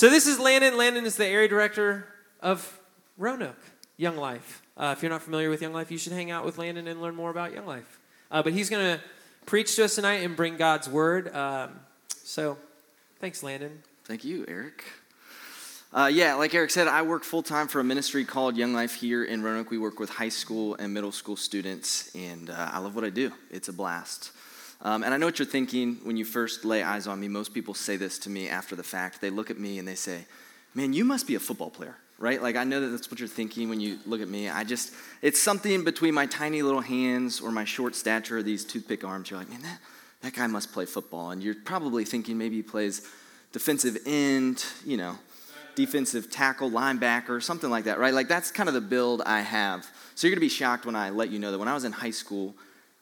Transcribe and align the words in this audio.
So 0.00 0.08
this 0.08 0.26
is 0.26 0.38
Landon. 0.38 0.78
Landon 0.78 1.04
is 1.04 1.16
the 1.16 1.26
area 1.26 1.46
director 1.46 2.06
of 2.40 2.80
Roanoke 3.18 3.60
Young 3.98 4.16
Life. 4.16 4.62
Uh, 4.74 4.94
if 4.96 5.02
you're 5.02 5.10
not 5.10 5.20
familiar 5.20 5.50
with 5.50 5.60
Young 5.60 5.74
Life, 5.74 5.90
you 5.90 5.98
should 5.98 6.14
hang 6.14 6.30
out 6.30 6.42
with 6.42 6.56
Landon 6.56 6.88
and 6.88 7.02
learn 7.02 7.14
more 7.14 7.28
about 7.28 7.52
Young 7.52 7.66
Life. 7.66 8.00
Uh, 8.30 8.42
but 8.42 8.54
he's 8.54 8.70
going 8.70 8.96
to 8.96 9.04
preach 9.44 9.76
to 9.76 9.84
us 9.84 9.96
tonight 9.96 10.22
and 10.24 10.34
bring 10.34 10.56
God's 10.56 10.88
word. 10.88 11.36
Um, 11.36 11.80
so 12.08 12.56
thanks, 13.18 13.42
Landon. 13.42 13.82
Thank 14.04 14.24
you, 14.24 14.46
Eric. 14.48 14.86
Uh, 15.92 16.10
yeah, 16.10 16.32
like 16.32 16.54
Eric 16.54 16.70
said, 16.70 16.88
I 16.88 17.02
work 17.02 17.22
full 17.22 17.42
time 17.42 17.68
for 17.68 17.80
a 17.80 17.84
ministry 17.84 18.24
called 18.24 18.56
Young 18.56 18.72
Life 18.72 18.94
here 18.94 19.22
in 19.24 19.42
Roanoke. 19.42 19.70
We 19.70 19.76
work 19.76 20.00
with 20.00 20.08
high 20.08 20.30
school 20.30 20.76
and 20.76 20.94
middle 20.94 21.12
school 21.12 21.36
students, 21.36 22.10
and 22.14 22.48
uh, 22.48 22.70
I 22.72 22.78
love 22.78 22.94
what 22.94 23.04
I 23.04 23.10
do. 23.10 23.32
It's 23.50 23.68
a 23.68 23.72
blast. 23.74 24.32
Um, 24.82 25.02
and 25.02 25.12
I 25.12 25.18
know 25.18 25.26
what 25.26 25.38
you're 25.38 25.46
thinking 25.46 25.96
when 26.04 26.16
you 26.16 26.24
first 26.24 26.64
lay 26.64 26.82
eyes 26.82 27.06
on 27.06 27.20
me. 27.20 27.28
Most 27.28 27.52
people 27.52 27.74
say 27.74 27.96
this 27.96 28.18
to 28.20 28.30
me 28.30 28.48
after 28.48 28.74
the 28.74 28.82
fact. 28.82 29.20
They 29.20 29.30
look 29.30 29.50
at 29.50 29.58
me 29.58 29.78
and 29.78 29.86
they 29.86 29.94
say, 29.94 30.24
Man, 30.74 30.92
you 30.92 31.04
must 31.04 31.26
be 31.26 31.34
a 31.34 31.40
football 31.40 31.68
player, 31.68 31.96
right? 32.18 32.40
Like, 32.40 32.54
I 32.54 32.62
know 32.62 32.80
that 32.80 32.88
that's 32.88 33.10
what 33.10 33.18
you're 33.18 33.28
thinking 33.28 33.68
when 33.68 33.80
you 33.80 33.98
look 34.06 34.20
at 34.20 34.28
me. 34.28 34.48
I 34.48 34.62
just, 34.62 34.92
it's 35.20 35.42
something 35.42 35.82
between 35.82 36.14
my 36.14 36.26
tiny 36.26 36.62
little 36.62 36.80
hands 36.80 37.40
or 37.40 37.50
my 37.50 37.64
short 37.64 37.96
stature, 37.96 38.38
or 38.38 38.42
these 38.42 38.64
toothpick 38.64 39.04
arms. 39.04 39.30
You're 39.30 39.40
like, 39.40 39.50
Man, 39.50 39.62
that, 39.62 39.78
that 40.22 40.34
guy 40.34 40.46
must 40.46 40.72
play 40.72 40.86
football. 40.86 41.32
And 41.32 41.42
you're 41.42 41.56
probably 41.56 42.04
thinking 42.04 42.38
maybe 42.38 42.56
he 42.56 42.62
plays 42.62 43.06
defensive 43.52 43.98
end, 44.06 44.64
you 44.86 44.96
know, 44.96 45.18
defensive 45.74 46.30
tackle, 46.30 46.70
linebacker, 46.70 47.42
something 47.42 47.68
like 47.68 47.84
that, 47.84 47.98
right? 47.98 48.14
Like, 48.14 48.28
that's 48.28 48.50
kind 48.50 48.68
of 48.68 48.74
the 48.74 48.80
build 48.80 49.22
I 49.26 49.40
have. 49.40 49.86
So 50.14 50.26
you're 50.26 50.34
gonna 50.34 50.40
be 50.40 50.48
shocked 50.48 50.86
when 50.86 50.96
I 50.96 51.10
let 51.10 51.30
you 51.30 51.38
know 51.38 51.50
that 51.50 51.58
when 51.58 51.68
I 51.68 51.74
was 51.74 51.84
in 51.84 51.92
high 51.92 52.12
school, 52.12 52.54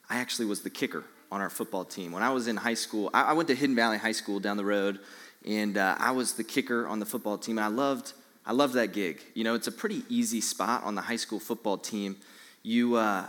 I 0.09 0.17
actually 0.17 0.47
was 0.47 0.61
the 0.61 0.69
kicker 0.69 1.05
on 1.31 1.41
our 1.41 1.49
football 1.49 1.85
team. 1.85 2.11
When 2.11 2.23
I 2.23 2.31
was 2.31 2.47
in 2.47 2.57
high 2.57 2.73
school, 2.73 3.09
I, 3.13 3.23
I 3.23 3.33
went 3.33 3.47
to 3.49 3.55
Hidden 3.55 3.75
Valley 3.75 3.97
High 3.97 4.13
School 4.13 4.39
down 4.39 4.57
the 4.57 4.65
road, 4.65 4.99
and 5.45 5.77
uh, 5.77 5.95
I 5.99 6.11
was 6.11 6.33
the 6.33 6.43
kicker 6.43 6.87
on 6.87 6.99
the 6.99 7.05
football 7.05 7.37
team. 7.37 7.57
And 7.57 7.65
I 7.65 7.69
loved, 7.69 8.13
I 8.45 8.53
loved 8.53 8.73
that 8.73 8.93
gig. 8.93 9.21
You 9.33 9.43
know, 9.43 9.53
it's 9.53 9.67
a 9.67 9.71
pretty 9.71 10.03
easy 10.09 10.41
spot 10.41 10.83
on 10.83 10.95
the 10.95 11.01
high 11.01 11.15
school 11.15 11.39
football 11.39 11.77
team. 11.77 12.17
You, 12.63 12.95
uh, 12.95 13.25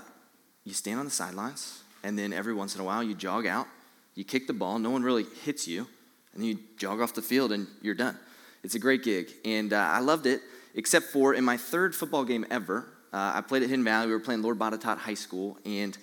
you 0.64 0.72
stand 0.72 0.98
on 0.98 1.04
the 1.04 1.10
sidelines, 1.10 1.82
and 2.02 2.18
then 2.18 2.32
every 2.32 2.54
once 2.54 2.74
in 2.74 2.80
a 2.80 2.84
while 2.84 3.02
you 3.02 3.14
jog 3.14 3.46
out, 3.46 3.66
you 4.14 4.24
kick 4.24 4.46
the 4.46 4.52
ball, 4.52 4.78
no 4.78 4.90
one 4.90 5.02
really 5.02 5.24
hits 5.44 5.68
you, 5.68 5.86
and 6.34 6.44
you 6.44 6.58
jog 6.76 7.00
off 7.00 7.14
the 7.14 7.22
field, 7.22 7.52
and 7.52 7.66
you're 7.80 7.94
done. 7.94 8.18
It's 8.62 8.74
a 8.74 8.78
great 8.78 9.02
gig, 9.02 9.30
and 9.44 9.72
uh, 9.72 9.76
I 9.76 10.00
loved 10.00 10.26
it, 10.26 10.42
except 10.74 11.06
for 11.06 11.34
in 11.34 11.44
my 11.44 11.56
third 11.56 11.94
football 11.94 12.24
game 12.24 12.44
ever. 12.50 12.86
Uh, 13.12 13.32
I 13.34 13.40
played 13.40 13.62
at 13.62 13.68
Hidden 13.70 13.84
Valley. 13.84 14.06
We 14.06 14.12
were 14.12 14.20
playing 14.20 14.42
Lord 14.42 14.58
Botetourt 14.58 14.98
High 14.98 15.14
School, 15.14 15.58
and 15.64 15.96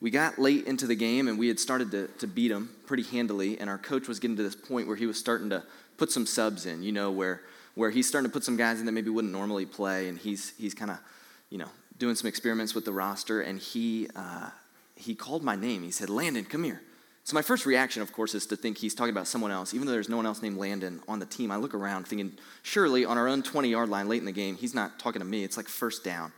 we 0.00 0.10
got 0.10 0.38
late 0.38 0.66
into 0.66 0.86
the 0.86 0.94
game 0.94 1.28
and 1.28 1.38
we 1.38 1.48
had 1.48 1.58
started 1.58 1.90
to, 1.90 2.06
to 2.18 2.26
beat 2.26 2.48
them 2.48 2.70
pretty 2.86 3.02
handily. 3.02 3.58
And 3.58 3.68
our 3.68 3.78
coach 3.78 4.06
was 4.06 4.20
getting 4.20 4.36
to 4.36 4.42
this 4.42 4.54
point 4.54 4.86
where 4.86 4.96
he 4.96 5.06
was 5.06 5.18
starting 5.18 5.50
to 5.50 5.64
put 5.96 6.12
some 6.12 6.26
subs 6.26 6.66
in 6.66 6.82
you 6.82 6.92
know 6.92 7.10
where 7.10 7.42
where 7.74 7.90
he's 7.90 8.08
starting 8.08 8.28
to 8.28 8.32
put 8.32 8.44
some 8.44 8.56
guys 8.56 8.80
in 8.80 8.86
that 8.86 8.92
maybe 8.92 9.10
wouldn't 9.10 9.32
normally 9.32 9.66
play. 9.66 10.08
And 10.08 10.18
he's 10.18 10.52
he's 10.58 10.74
kind 10.74 10.90
of 10.90 10.98
you 11.50 11.58
know 11.58 11.68
doing 11.98 12.14
some 12.14 12.28
experiments 12.28 12.74
with 12.74 12.84
the 12.84 12.92
roster. 12.92 13.40
And 13.40 13.58
he 13.58 14.08
uh, 14.14 14.50
he 14.94 15.14
called 15.14 15.42
my 15.42 15.56
name. 15.56 15.82
He 15.82 15.90
said 15.90 16.10
landon 16.10 16.44
come 16.44 16.64
here. 16.64 16.80
So 17.24 17.34
my 17.34 17.42
first 17.42 17.66
reaction 17.66 18.00
of 18.00 18.12
course 18.12 18.34
is 18.34 18.46
to 18.46 18.56
think 18.56 18.78
he's 18.78 18.94
talking 18.94 19.12
about 19.12 19.26
someone 19.26 19.50
else. 19.50 19.74
Even 19.74 19.86
though 19.86 19.92
there's 19.92 20.08
no 20.08 20.16
one 20.16 20.26
else 20.26 20.40
named 20.42 20.58
landon 20.58 21.02
on 21.08 21.18
the 21.18 21.26
team 21.26 21.50
i 21.50 21.56
look 21.56 21.74
around 21.74 22.06
thinking 22.06 22.32
surely 22.62 23.04
on 23.04 23.18
our 23.18 23.28
own 23.28 23.42
20 23.42 23.68
yard 23.68 23.88
line 23.88 24.08
late 24.08 24.20
in 24.20 24.24
the 24.24 24.32
game 24.32 24.56
he's 24.56 24.74
not 24.74 24.98
talking 25.00 25.20
to 25.20 25.26
me. 25.26 25.42
It's 25.42 25.56
like 25.56 25.68
first 25.68 26.04
down. 26.04 26.32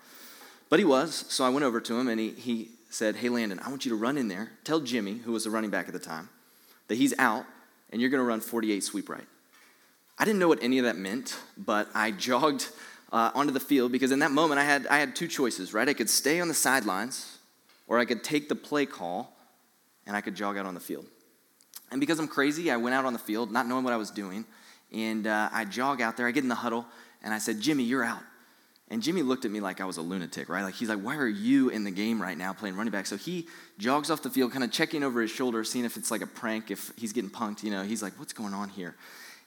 But 0.70 0.78
he 0.78 0.84
was. 0.84 1.27
So 1.28 1.44
i 1.44 1.48
went 1.50 1.64
over 1.64 1.81
to 1.81 1.98
him 1.98 2.08
and 2.08 2.19
he, 2.19 2.31
he 2.31 2.70
said, 2.91 3.17
Hey, 3.17 3.29
Landon, 3.29 3.59
I 3.65 3.71
want 3.71 3.85
you 3.87 3.91
to 3.91 3.97
run 3.97 4.19
in 4.19 4.29
there, 4.29 4.53
tell 4.65 4.81
Jimmy, 4.81 5.15
who 5.19 5.33
was 5.33 5.45
the 5.45 5.51
running 5.51 5.71
back 5.71 5.87
at 5.87 5.95
the 5.95 5.99
time, 5.99 6.29
that 6.89 6.97
he's 6.97 7.15
out 7.19 7.47
and 7.91 8.01
you're 8.01 8.11
going 8.11 8.21
to 8.21 8.27
run 8.27 8.41
48 8.41 8.85
sweep 8.85 9.09
right. 9.09 9.27
I 10.19 10.25
didn't 10.25 10.39
know 10.39 10.49
what 10.49 10.63
any 10.63 10.79
of 10.79 10.85
that 10.85 10.97
meant, 10.97 11.39
but 11.57 11.89
I 11.95 12.11
jogged 12.11 12.69
uh, 13.11 13.31
onto 13.35 13.53
the 13.53 13.61
field 13.61 13.91
because 13.91 14.13
in 14.13 14.19
that 14.19 14.31
moment 14.31 14.61
I 14.61 14.65
had, 14.65 14.87
I 14.89 14.99
had 14.99 15.17
two 15.17 15.27
choices, 15.27 15.73
right? 15.73 15.89
I 15.89 15.95
could 15.95 16.11
stay 16.11 16.41
on 16.41 16.49
the 16.49 16.55
sidelines 16.55 17.39
or 17.89 17.99
I 17.99 18.05
could 18.05 18.23
take 18.23 18.49
the 18.49 18.55
play 18.55 18.87
call 18.87 19.37
and 20.06 20.15
I 20.15 20.21
could 20.21 20.34
jog 20.34 20.59
out 20.59 20.67
on 20.67 20.75
the 20.75 20.81
field. 20.81 21.06
And 21.91 22.00
because 22.00 22.19
I'm 22.19 22.29
crazy, 22.29 22.71
I 22.71 22.77
went 22.77 22.95
out 22.95 23.05
on 23.05 23.12
the 23.12 23.19
field 23.19 23.50
not 23.50 23.67
knowing 23.67 23.84
what 23.84 23.93
I 23.93 23.97
was 23.97 24.11
doing. 24.11 24.45
And 24.93 25.27
uh, 25.27 25.49
I 25.53 25.65
jog 25.65 26.00
out 26.00 26.17
there, 26.17 26.27
I 26.27 26.31
get 26.31 26.43
in 26.43 26.49
the 26.49 26.55
huddle, 26.55 26.84
and 27.23 27.33
I 27.33 27.39
said, 27.39 27.61
Jimmy, 27.61 27.84
you're 27.84 28.05
out. 28.05 28.23
And 28.91 29.01
Jimmy 29.03 29.23
looked 29.23 29.45
at 29.45 29.53
me 29.53 29.61
like 29.61 29.81
I 29.81 29.84
was 29.84 29.99
a 29.99 30.03
lunatic, 30.03 30.49
right? 30.49 30.65
Like 30.65 30.75
he's 30.75 30.89
like, 30.89 30.99
why 30.99 31.17
are 31.17 31.28
you 31.28 31.69
in 31.69 31.84
the 31.84 31.93
game 31.93 32.21
right 32.21 32.37
now 32.37 32.53
playing 32.53 32.77
running 32.77 32.91
back? 32.91 33.06
So 33.06 33.17
he 33.17 33.47
jogs 33.78 34.11
off 34.11 34.23
the 34.23 34.31
field, 34.31 34.51
kind 34.51 34.65
of 34.65 34.73
checking 34.73 35.05
over 35.05 35.23
his 35.23 35.31
shoulder, 35.31 35.62
seeing 35.62 35.84
if 35.84 35.97
it's 35.97 36.11
like 36.11 36.23
a 36.23 36.27
prank, 36.27 36.73
if 36.73 36.91
he's 36.97 37.12
getting 37.12 37.31
punked. 37.31 37.62
You 37.62 37.71
know, 37.71 37.83
he's 37.83 38.03
like, 38.03 38.19
what's 38.19 38.33
going 38.33 38.53
on 38.53 38.69
here? 38.69 38.97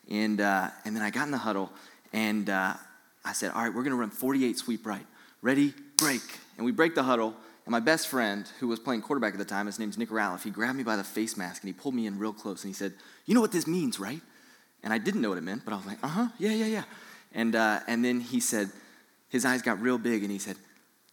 And 0.09 0.39
uh, 0.39 0.69
and 0.85 0.95
then 0.95 1.03
I 1.03 1.09
got 1.09 1.25
in 1.25 1.31
the 1.31 1.37
huddle, 1.37 1.71
and 2.13 2.49
uh, 2.49 2.73
I 3.25 3.33
said, 3.33 3.51
all 3.51 3.63
right, 3.63 3.73
we're 3.73 3.83
gonna 3.83 3.97
run 3.97 4.11
48 4.11 4.57
sweep 4.57 4.85
right. 4.85 5.05
Ready, 5.41 5.73
break. 5.97 6.21
And 6.55 6.65
we 6.65 6.71
break 6.71 6.95
the 6.95 7.03
huddle. 7.03 7.35
And 7.65 7.71
my 7.71 7.81
best 7.81 8.07
friend, 8.07 8.49
who 8.59 8.67
was 8.67 8.79
playing 8.79 9.01
quarterback 9.01 9.33
at 9.33 9.39
the 9.39 9.45
time, 9.45 9.65
his 9.65 9.79
name's 9.79 9.97
Nick 9.97 10.11
Ralph, 10.11 10.43
he 10.43 10.51
grabbed 10.51 10.77
me 10.77 10.83
by 10.83 10.95
the 10.95 11.03
face 11.03 11.37
mask 11.37 11.63
and 11.63 11.67
he 11.67 11.73
pulled 11.73 11.95
me 11.95 12.07
in 12.07 12.19
real 12.19 12.33
close 12.33 12.63
and 12.63 12.69
he 12.69 12.73
said, 12.73 12.93
You 13.25 13.35
know 13.35 13.41
what 13.41 13.51
this 13.51 13.67
means, 13.67 13.99
right? 13.99 14.21
And 14.83 14.93
I 14.93 14.97
didn't 14.97 15.21
know 15.21 15.29
what 15.29 15.37
it 15.37 15.43
meant, 15.43 15.63
but 15.65 15.73
I 15.73 15.77
was 15.77 15.85
like, 15.85 15.97
Uh 16.03 16.07
huh, 16.07 16.27
yeah, 16.39 16.51
yeah, 16.51 16.65
yeah. 16.65 16.83
And, 17.33 17.55
uh, 17.55 17.79
and 17.87 18.03
then 18.03 18.19
he 18.19 18.39
said, 18.39 18.69
his 19.33 19.45
eyes 19.45 19.63
got 19.63 19.81
real 19.81 19.97
big 19.97 20.21
and 20.21 20.31
he 20.31 20.37
said, 20.37 20.55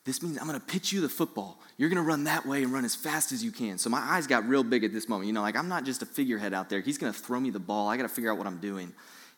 This 0.05 0.23
means 0.23 0.39
I'm 0.39 0.47
gonna 0.47 0.61
pitch 0.61 0.93
you 0.93 1.01
the 1.01 1.09
football. 1.09 1.59
You're 1.79 1.89
gonna 1.89 2.03
run 2.03 2.25
that 2.25 2.45
way 2.45 2.63
and 2.63 2.71
run 2.71 2.85
as 2.85 2.95
fast 2.95 3.33
as 3.33 3.43
you 3.43 3.51
can. 3.51 3.79
So 3.79 3.89
my 3.89 3.99
eyes 3.99 4.27
got 4.27 4.47
real 4.47 4.63
big 4.63 4.85
at 4.85 4.93
this 4.93 5.09
moment. 5.09 5.27
You 5.27 5.33
know, 5.33 5.41
like 5.41 5.57
I'm 5.57 5.69
not 5.69 5.85
just 5.85 6.03
a 6.03 6.07
figurehead 6.07 6.53
out 6.53 6.69
there. 6.69 6.83
He's 6.83 6.99
gonna 6.99 7.15
throw 7.15 7.41
me 7.41 7.49
the 7.49 7.59
ball. 7.59 7.89
I 7.89 7.97
gotta 7.97 8.11
figure 8.11 8.31
out 8.31 8.37
what 8.37 8.47
I'm 8.47 8.59
doing. 8.59 8.93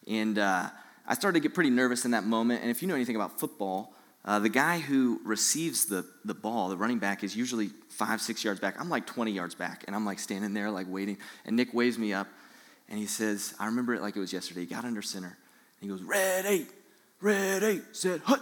And 0.09 0.37
uh, 0.37 0.69
I 1.07 1.15
started 1.15 1.41
to 1.41 1.49
get 1.49 1.55
pretty 1.55 1.71
nervous 1.71 2.05
in 2.05 2.11
that 2.11 2.25
moment. 2.25 2.63
And 2.63 2.73
if 2.73 2.83
you 2.83 2.89
know 2.89 2.97
anything 2.97 3.15
about 3.15 3.39
football, 3.39 3.95
uh, 4.25 4.41
the 4.41 4.49
guy 4.49 4.81
who 4.81 5.21
receives 5.25 5.87
the, 5.87 6.05
the 6.25 6.35
ball, 6.35 6.69
the 6.69 6.77
running 6.77 6.99
back, 6.99 7.23
is 7.23 7.37
usually 7.37 7.69
five, 7.89 8.21
six 8.21 8.43
yards 8.43 8.59
back. 8.59 8.81
I'm 8.81 8.89
like 8.89 9.07
20 9.07 9.31
yards 9.31 9.55
back, 9.55 9.85
and 9.87 9.97
I'm 9.97 10.05
like 10.05 10.19
standing 10.19 10.55
there, 10.55 10.71
like 10.71 10.87
waiting. 10.89 11.19
And 11.45 11.57
Nick 11.57 11.73
waves 11.73 11.99
me 11.99 12.13
up, 12.13 12.29
and 12.89 12.99
he 12.99 13.07
says, 13.07 13.55
I 13.61 13.67
remember 13.67 13.95
it 13.95 14.03
like 14.03 14.17
it 14.17 14.21
was 14.21 14.33
yesterday. 14.33 14.61
He 14.61 14.67
got 14.67 14.85
under 14.85 15.03
center, 15.03 15.27
and 15.27 15.37
he 15.81 15.89
goes, 15.89 16.03
Red 16.03 16.47
eight, 16.47 16.69
red 17.21 17.65
eight, 17.65 17.83
said, 17.93 18.21
hut 18.21 18.41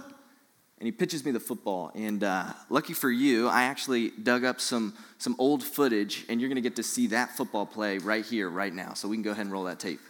and 0.81 0.87
he 0.87 0.93
pitches 0.93 1.25
me 1.27 1.31
the 1.31 1.41
football. 1.41 1.93
And 1.95 2.25
uh, 2.25 2.55
lucky 2.71 2.95
for 2.95 3.11
you, 3.11 3.49
I 3.49 3.65
actually 3.65 4.11
dug 4.11 4.45
up 4.45 4.61
some, 4.61 4.95
some 5.19 5.37
old 5.39 5.63
footage, 5.63 6.25
and 6.31 6.41
you're 6.41 6.49
going 6.49 6.57
to 6.57 6.63
get 6.63 6.77
to 6.77 6.83
see 6.83 7.09
that 7.09 7.37
football 7.37 7.67
play 7.67 7.99
right 7.99 8.25
here, 8.25 8.49
right 8.49 8.73
now. 8.73 8.95
So 8.95 9.07
we 9.07 9.17
can 9.17 9.23
go 9.23 9.33
ahead 9.33 9.45
and 9.45 9.53
roll 9.53 9.65
that 9.65 9.79
tape. 9.79 10.01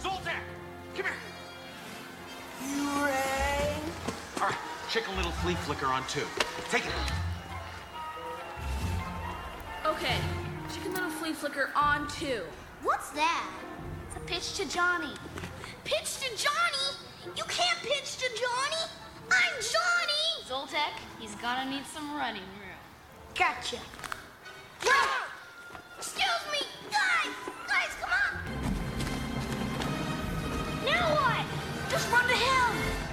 Zoltak, 0.00 0.34
come 0.96 1.06
here. 1.06 1.14
You 2.66 2.84
rang? 3.04 3.82
All 4.40 4.48
right, 4.48 4.58
check 4.90 5.06
a 5.06 5.16
little 5.16 5.32
flea 5.32 5.54
flicker 5.54 5.86
on 5.86 6.04
two. 6.08 6.26
Take 6.70 6.86
it. 6.86 6.92
Okay, 9.86 10.16
chicken 10.74 10.92
little 10.92 11.08
flea 11.08 11.32
flicker 11.32 11.70
on 11.76 12.08
two. 12.08 12.42
What's 12.82 13.10
that? 13.10 13.48
It's 14.08 14.16
a 14.16 14.20
pitch 14.20 14.54
to 14.54 14.68
Johnny. 14.68 15.14
Pitch 15.88 16.18
to 16.20 16.28
Johnny? 16.36 16.98
You 17.34 17.44
can't 17.44 17.78
pitch 17.78 18.18
to 18.18 18.28
Johnny. 18.36 18.82
I'm 19.30 19.54
Johnny. 19.62 20.44
Zoltek, 20.46 20.92
he's 21.18 21.34
gonna 21.36 21.64
need 21.70 21.86
some 21.86 22.14
running 22.14 22.42
room. 22.42 22.76
Gotcha. 23.34 23.78
Excuse 25.96 26.44
me, 26.52 26.58
guys. 26.90 27.32
Guys, 27.66 27.96
come 28.02 28.10
on. 28.10 28.32
Now 30.84 31.14
what? 31.14 31.46
Just 31.90 32.12
run 32.12 32.28
to 32.28 32.34
him. 32.34 33.07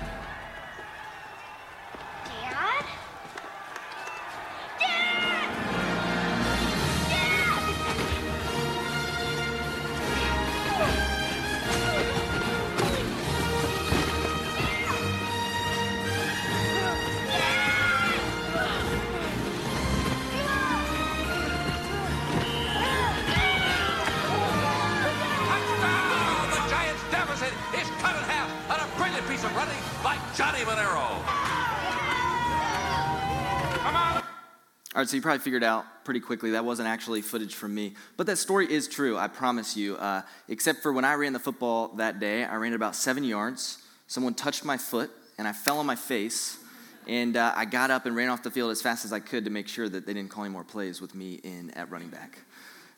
Right, 35.06 35.10
so 35.10 35.16
you 35.18 35.22
probably 35.22 35.40
figured 35.40 35.64
out 35.64 35.86
pretty 36.04 36.20
quickly 36.20 36.52
that 36.52 36.66
wasn't 36.66 36.88
actually 36.88 37.22
footage 37.22 37.54
from 37.54 37.76
me. 37.76 37.94
But 38.18 38.26
that 38.28 38.38
story 38.38 38.72
is 38.72 38.88
true, 38.88 39.18
I 39.18 39.28
promise 39.28 39.78
you. 39.78 39.98
Uh, 39.98 40.24
except 40.48 40.82
for 40.82 40.92
when 40.92 41.06
I 41.06 41.14
ran 41.14 41.32
the 41.32 41.40
football 41.40 41.90
that 41.98 42.20
day, 42.20 42.44
I 42.44 42.56
ran 42.56 42.74
it 42.74 42.76
about 42.76 42.96
seven 42.96 43.24
yards. 43.24 43.78
Someone 44.08 44.34
touched 44.34 44.66
my 44.66 44.78
foot, 44.78 45.12
and 45.38 45.48
I 45.48 45.54
fell 45.54 45.78
on 45.78 45.86
my 45.86 45.96
face. 45.96 46.58
And 47.08 47.38
uh, 47.38 47.54
I 47.56 47.66
got 47.66 47.92
up 47.92 48.08
and 48.08 48.16
ran 48.16 48.30
off 48.30 48.42
the 48.42 48.50
field 48.50 48.72
as 48.72 48.82
fast 48.82 49.06
as 49.06 49.14
I 49.14 49.20
could 49.20 49.46
to 49.46 49.52
make 49.52 49.68
sure 49.68 49.88
that 49.88 50.08
they 50.08 50.14
didn't 50.14 50.32
call 50.32 50.44
any 50.44 50.52
more 50.52 50.64
plays 50.64 51.02
with 51.02 51.14
me 51.14 51.36
in 51.44 51.70
at 51.72 51.92
running 51.92 52.10
back. 52.10 52.40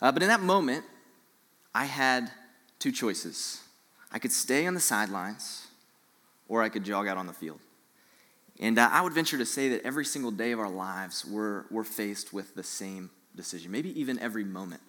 Uh, 0.02 0.14
but 0.14 0.22
in 0.22 0.30
that 0.30 0.40
moment, 0.40 0.86
I 1.76 1.86
had 1.86 2.32
two 2.80 2.94
choices. 2.94 3.62
I 4.14 4.20
could 4.20 4.32
stay 4.32 4.66
on 4.66 4.76
the 4.76 4.80
sidelines 4.80 5.68
or 6.48 6.64
I 6.64 6.70
could 6.70 6.86
jog 6.86 7.06
out 7.06 7.18
on 7.18 7.28
the 7.28 7.34
field. 7.34 7.60
And 8.60 8.80
uh, 8.80 8.90
I 8.92 9.02
would 9.02 9.14
venture 9.14 9.38
to 9.38 9.46
say 9.46 9.70
that 9.70 9.84
every 9.84 10.06
single 10.06 10.32
day 10.32 10.52
of 10.52 10.60
our 10.60 10.70
lives, 10.70 11.26
we're, 11.26 11.66
we're 11.70 11.84
faced 11.84 12.34
with 12.34 12.56
the 12.56 12.64
same 12.64 13.12
decision, 13.36 13.72
maybe 13.72 13.98
even 14.00 14.18
every 14.20 14.44
moment. 14.44 14.82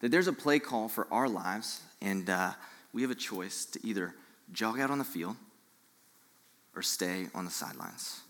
That 0.00 0.10
there's 0.10 0.28
a 0.28 0.32
play 0.32 0.60
call 0.60 0.88
for 0.88 1.08
our 1.12 1.28
lives, 1.28 1.82
and 2.00 2.30
uh, 2.30 2.52
we 2.92 3.02
have 3.02 3.10
a 3.10 3.16
choice 3.16 3.64
to 3.66 3.84
either 3.84 4.14
jog 4.52 4.78
out 4.78 4.90
on 4.90 4.98
the 4.98 5.04
field 5.04 5.36
or 6.76 6.82
stay 6.82 7.26
on 7.34 7.44
the 7.44 7.50
sidelines. 7.50 8.20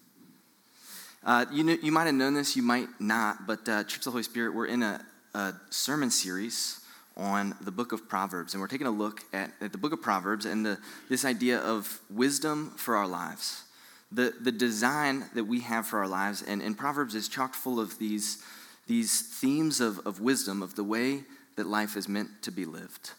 Uh, 1.22 1.44
you, 1.52 1.62
know, 1.64 1.76
you 1.82 1.92
might 1.92 2.06
have 2.06 2.14
known 2.14 2.32
this, 2.32 2.56
you 2.56 2.62
might 2.62 2.88
not, 2.98 3.46
but 3.46 3.68
uh, 3.68 3.84
Church 3.84 3.98
of 3.98 4.04
the 4.04 4.10
Holy 4.12 4.22
Spirit, 4.22 4.54
we're 4.54 4.66
in 4.66 4.82
a, 4.82 5.04
a, 5.34 5.52
sermon 5.68 6.10
series 6.10 6.80
on 7.16 7.54
the 7.60 7.72
book 7.72 7.92
of 7.92 8.08
Proverbs, 8.08 8.54
and 8.54 8.60
we're 8.60 8.68
taking 8.68 8.86
a 8.86 8.92
look 8.92 9.24
at, 9.32 9.50
at 9.60 9.72
the 9.72 9.78
book 9.78 9.92
of 9.92 10.00
Proverbs 10.00 10.46
and 10.46 10.64
the, 10.64 10.78
this 11.10 11.24
idea 11.24 11.58
of 11.58 12.00
wisdom 12.08 12.70
for 12.76 12.96
our 12.96 13.06
lives. 13.06 13.64
The, 14.10 14.32
the 14.40 14.52
design 14.52 15.24
that 15.34 15.44
we 15.44 15.60
have 15.60 15.86
for 15.86 15.98
our 15.98 16.08
lives, 16.08 16.42
and, 16.42 16.62
and 16.62 16.76
Proverbs 16.76 17.14
is 17.14 17.28
chock 17.28 17.54
full 17.54 17.78
of 17.78 17.98
these, 17.98 18.42
these 18.86 19.20
themes 19.20 19.80
of, 19.80 19.98
of 20.06 20.20
wisdom, 20.20 20.62
of 20.62 20.76
the 20.76 20.84
way 20.84 21.24
that 21.56 21.66
life 21.66 21.96
is 21.96 22.08
meant 22.08 22.42
to 22.42 22.50
be 22.50 22.64
lived. 22.64 23.10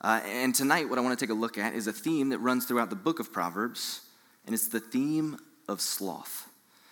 Uh, 0.00 0.20
and 0.26 0.54
tonight, 0.54 0.90
what 0.90 0.98
I 0.98 1.02
want 1.02 1.18
to 1.18 1.24
take 1.24 1.30
a 1.30 1.38
look 1.38 1.56
at 1.56 1.74
is 1.74 1.86
a 1.86 1.92
theme 1.92 2.28
that 2.28 2.38
runs 2.38 2.66
throughout 2.66 2.90
the 2.90 2.96
book 2.96 3.20
of 3.20 3.32
Proverbs, 3.32 4.02
and 4.44 4.54
it's 4.54 4.68
the 4.68 4.80
theme 4.80 5.38
of 5.66 5.80
sloth. 5.80 6.48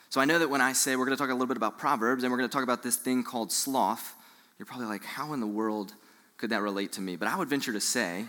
So 0.08 0.20
I 0.20 0.24
know 0.24 0.38
that 0.38 0.48
when 0.48 0.60
I 0.60 0.72
say 0.72 0.96
we're 0.96 1.06
going 1.06 1.16
to 1.16 1.22
talk 1.22 1.30
a 1.30 1.34
little 1.34 1.46
bit 1.46 1.56
about 1.56 1.78
Proverbs 1.78 2.22
and 2.22 2.30
we're 2.30 2.38
going 2.38 2.48
to 2.48 2.52
talk 2.52 2.62
about 2.64 2.82
this 2.82 2.96
thing 2.96 3.22
called 3.22 3.50
sloth, 3.50 4.14
you're 4.58 4.66
probably 4.66 4.86
like, 4.86 5.04
how 5.04 5.32
in 5.32 5.40
the 5.40 5.46
world 5.46 5.94
could 6.36 6.50
that 6.50 6.60
relate 6.60 6.92
to 6.92 7.00
me? 7.00 7.16
But 7.16 7.28
I 7.28 7.36
would 7.36 7.48
venture 7.48 7.72
to 7.72 7.80
say 7.80 8.26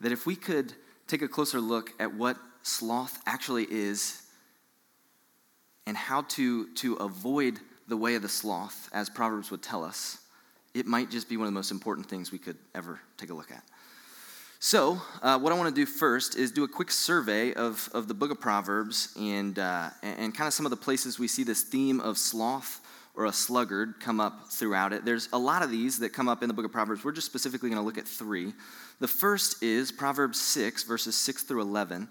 that 0.00 0.12
if 0.12 0.24
we 0.24 0.34
could 0.34 0.72
take 1.06 1.20
a 1.22 1.28
closer 1.28 1.60
look 1.60 1.92
at 2.00 2.14
what 2.14 2.36
sloth 2.68 3.20
actually 3.26 3.66
is 3.70 4.22
and 5.86 5.96
how 5.96 6.22
to, 6.22 6.68
to 6.74 6.94
avoid 6.96 7.58
the 7.88 7.96
way 7.96 8.14
of 8.14 8.22
the 8.22 8.28
sloth, 8.28 8.90
as 8.92 9.08
Proverbs 9.08 9.50
would 9.50 9.62
tell 9.62 9.82
us, 9.82 10.18
it 10.74 10.86
might 10.86 11.10
just 11.10 11.28
be 11.28 11.36
one 11.36 11.46
of 11.46 11.52
the 11.52 11.58
most 11.58 11.70
important 11.70 12.06
things 12.08 12.30
we 12.30 12.38
could 12.38 12.58
ever 12.74 13.00
take 13.16 13.30
a 13.30 13.34
look 13.34 13.50
at. 13.50 13.64
So, 14.60 15.00
uh, 15.22 15.38
what 15.38 15.52
I 15.52 15.56
want 15.56 15.74
to 15.74 15.74
do 15.74 15.86
first 15.86 16.36
is 16.36 16.50
do 16.50 16.64
a 16.64 16.68
quick 16.68 16.90
survey 16.90 17.54
of, 17.54 17.88
of 17.94 18.08
the 18.08 18.14
book 18.14 18.30
of 18.30 18.40
Proverbs 18.40 19.14
and, 19.18 19.58
uh, 19.58 19.90
and 20.02 20.34
kind 20.34 20.46
of 20.46 20.52
some 20.52 20.66
of 20.66 20.70
the 20.70 20.76
places 20.76 21.18
we 21.18 21.28
see 21.28 21.44
this 21.44 21.62
theme 21.62 22.00
of 22.00 22.18
sloth 22.18 22.80
or 23.14 23.26
a 23.26 23.32
sluggard 23.32 23.94
come 24.00 24.20
up 24.20 24.48
throughout 24.48 24.92
it. 24.92 25.04
There's 25.04 25.28
a 25.32 25.38
lot 25.38 25.62
of 25.62 25.70
these 25.70 26.00
that 26.00 26.12
come 26.12 26.28
up 26.28 26.42
in 26.42 26.48
the 26.48 26.54
book 26.54 26.64
of 26.64 26.72
Proverbs. 26.72 27.04
We're 27.04 27.12
just 27.12 27.26
specifically 27.26 27.70
going 27.70 27.80
to 27.80 27.86
look 27.86 27.98
at 27.98 28.06
three. 28.06 28.52
The 29.00 29.08
first 29.08 29.62
is 29.62 29.90
Proverbs 29.90 30.40
6, 30.40 30.82
verses 30.82 31.16
6 31.16 31.44
through 31.44 31.62
11. 31.62 32.08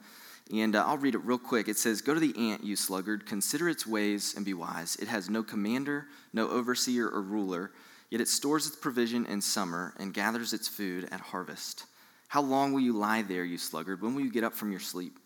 And 0.54 0.76
uh, 0.76 0.86
I'll 0.86 0.98
read 0.98 1.16
it 1.16 1.26
real 1.26 1.38
quick. 1.38 1.68
It 1.68 1.78
says, 1.78 2.02
Go 2.02 2.14
to 2.14 2.20
the 2.20 2.52
ant, 2.52 2.64
you 2.64 2.76
sluggard, 2.76 3.26
consider 3.26 3.68
its 3.68 3.86
ways 3.86 4.34
and 4.36 4.46
be 4.46 4.54
wise. 4.54 4.96
It 4.98 5.08
has 5.08 5.30
no 5.30 5.44
commander, 5.44 6.06
no 6.34 6.50
overseer 6.50 7.08
or 7.10 7.22
ruler, 7.22 7.72
yet 8.10 8.22
it 8.22 8.28
stores 8.28 8.68
its 8.68 8.76
provision 8.76 9.26
in 9.26 9.42
summer 9.42 9.94
and 10.00 10.14
gathers 10.14 10.54
its 10.54 10.68
food 10.68 11.08
at 11.12 11.20
harvest. 11.20 11.86
How 12.30 12.42
long 12.42 12.74
will 12.74 12.82
you 12.82 12.94
lie 12.94 13.22
there, 13.22 13.44
you 13.44 13.58
sluggard? 13.58 14.02
When 14.02 14.16
will 14.16 14.24
you 14.24 14.32
get 14.32 14.44
up 14.44 14.54
from 14.54 14.72
your 14.72 14.80
sleep? 14.80 15.18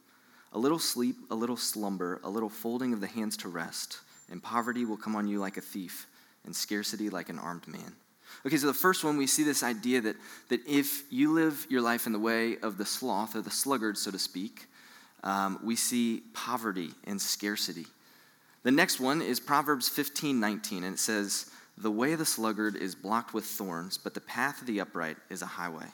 A 0.54 0.60
little 0.60 0.80
sleep, 0.80 1.18
a 1.30 1.36
little 1.36 1.58
slumber, 1.58 2.20
a 2.24 2.30
little 2.30 2.50
folding 2.50 2.94
of 2.94 3.02
the 3.02 3.08
hands 3.08 3.38
to 3.38 3.50
rest 3.50 4.02
and 4.32 4.42
poverty 4.42 4.86
will 4.86 4.98
come 4.98 5.16
on 5.16 5.28
you 5.28 5.40
like 5.40 5.58
a 5.58 5.62
thief, 5.62 6.08
and 6.46 6.56
scarcity 6.56 7.10
like 7.10 7.30
an 7.30 7.38
armed 7.38 7.68
man. 7.68 7.94
Okay, 8.46 8.58
so 8.58 8.66
the 8.66 8.74
first 8.74 9.04
one, 9.04 9.18
we 9.18 9.28
see 9.28 9.44
this 9.44 9.62
idea 9.62 10.02
that, 10.02 10.16
that 10.48 10.66
if 10.66 11.04
you 11.12 11.34
live 11.34 11.68
your 11.70 11.82
life 11.82 12.08
in 12.08 12.14
the 12.14 12.20
way 12.20 12.58
of 12.60 12.78
the 12.78 12.86
sloth, 12.86 13.36
or 13.36 13.42
the 13.42 13.52
sluggard, 13.52 13.98
so 13.98 14.10
to 14.10 14.18
speak, 14.18 14.68
um, 15.24 15.60
we 15.64 15.76
see 15.76 16.24
poverty 16.34 16.92
and 17.06 17.22
scarcity. 17.22 17.86
The 18.64 18.72
next 18.72 19.00
one 19.00 19.22
is 19.22 19.40
Proverbs 19.40 19.90
15 19.90 20.40
19, 20.40 20.84
and 20.84 20.96
it 20.96 21.00
says, 21.00 21.50
The 21.78 21.92
way 21.92 22.14
of 22.14 22.20
the 22.20 22.26
sluggard 22.26 22.76
is 22.76 22.96
blocked 22.96 23.34
with 23.34 23.46
thorns, 23.46 23.98
but 23.98 24.14
the 24.14 24.22
path 24.22 24.62
of 24.62 24.68
the 24.68 24.82
upright 24.82 25.18
is 25.30 25.42
a 25.42 25.48
highway. 25.48 25.88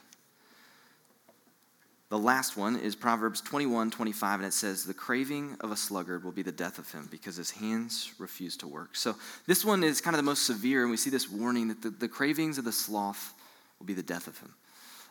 The 2.10 2.18
last 2.18 2.56
one 2.56 2.78
is 2.78 2.96
Proverbs 2.96 3.42
21 3.42 3.92
25, 3.92 4.40
and 4.40 4.48
it 4.48 4.54
says, 4.54 4.86
The 4.86 4.94
craving 4.94 5.58
of 5.60 5.72
a 5.72 5.76
sluggard 5.76 6.24
will 6.24 6.32
be 6.32 6.42
the 6.42 6.54
death 6.54 6.80
of 6.80 6.90
him 6.92 7.08
because 7.12 7.36
his 7.36 7.52
hands 7.52 8.14
refuse 8.18 8.56
to 8.58 8.68
work. 8.68 8.96
So 8.96 9.16
this 9.46 9.66
one 9.66 9.84
is 9.84 10.00
kind 10.00 10.16
of 10.16 10.20
the 10.20 10.24
most 10.24 10.46
severe, 10.46 10.84
and 10.84 10.92
we 10.92 10.98
see 10.98 11.10
this 11.10 11.30
warning 11.30 11.68
that 11.68 11.82
the, 11.82 11.90
the 11.90 12.08
cravings 12.08 12.58
of 12.58 12.64
the 12.64 12.72
sloth 12.72 13.34
will 13.78 13.86
be 13.86 13.94
the 13.94 14.04
death 14.04 14.28
of 14.28 14.38
him. 14.40 14.54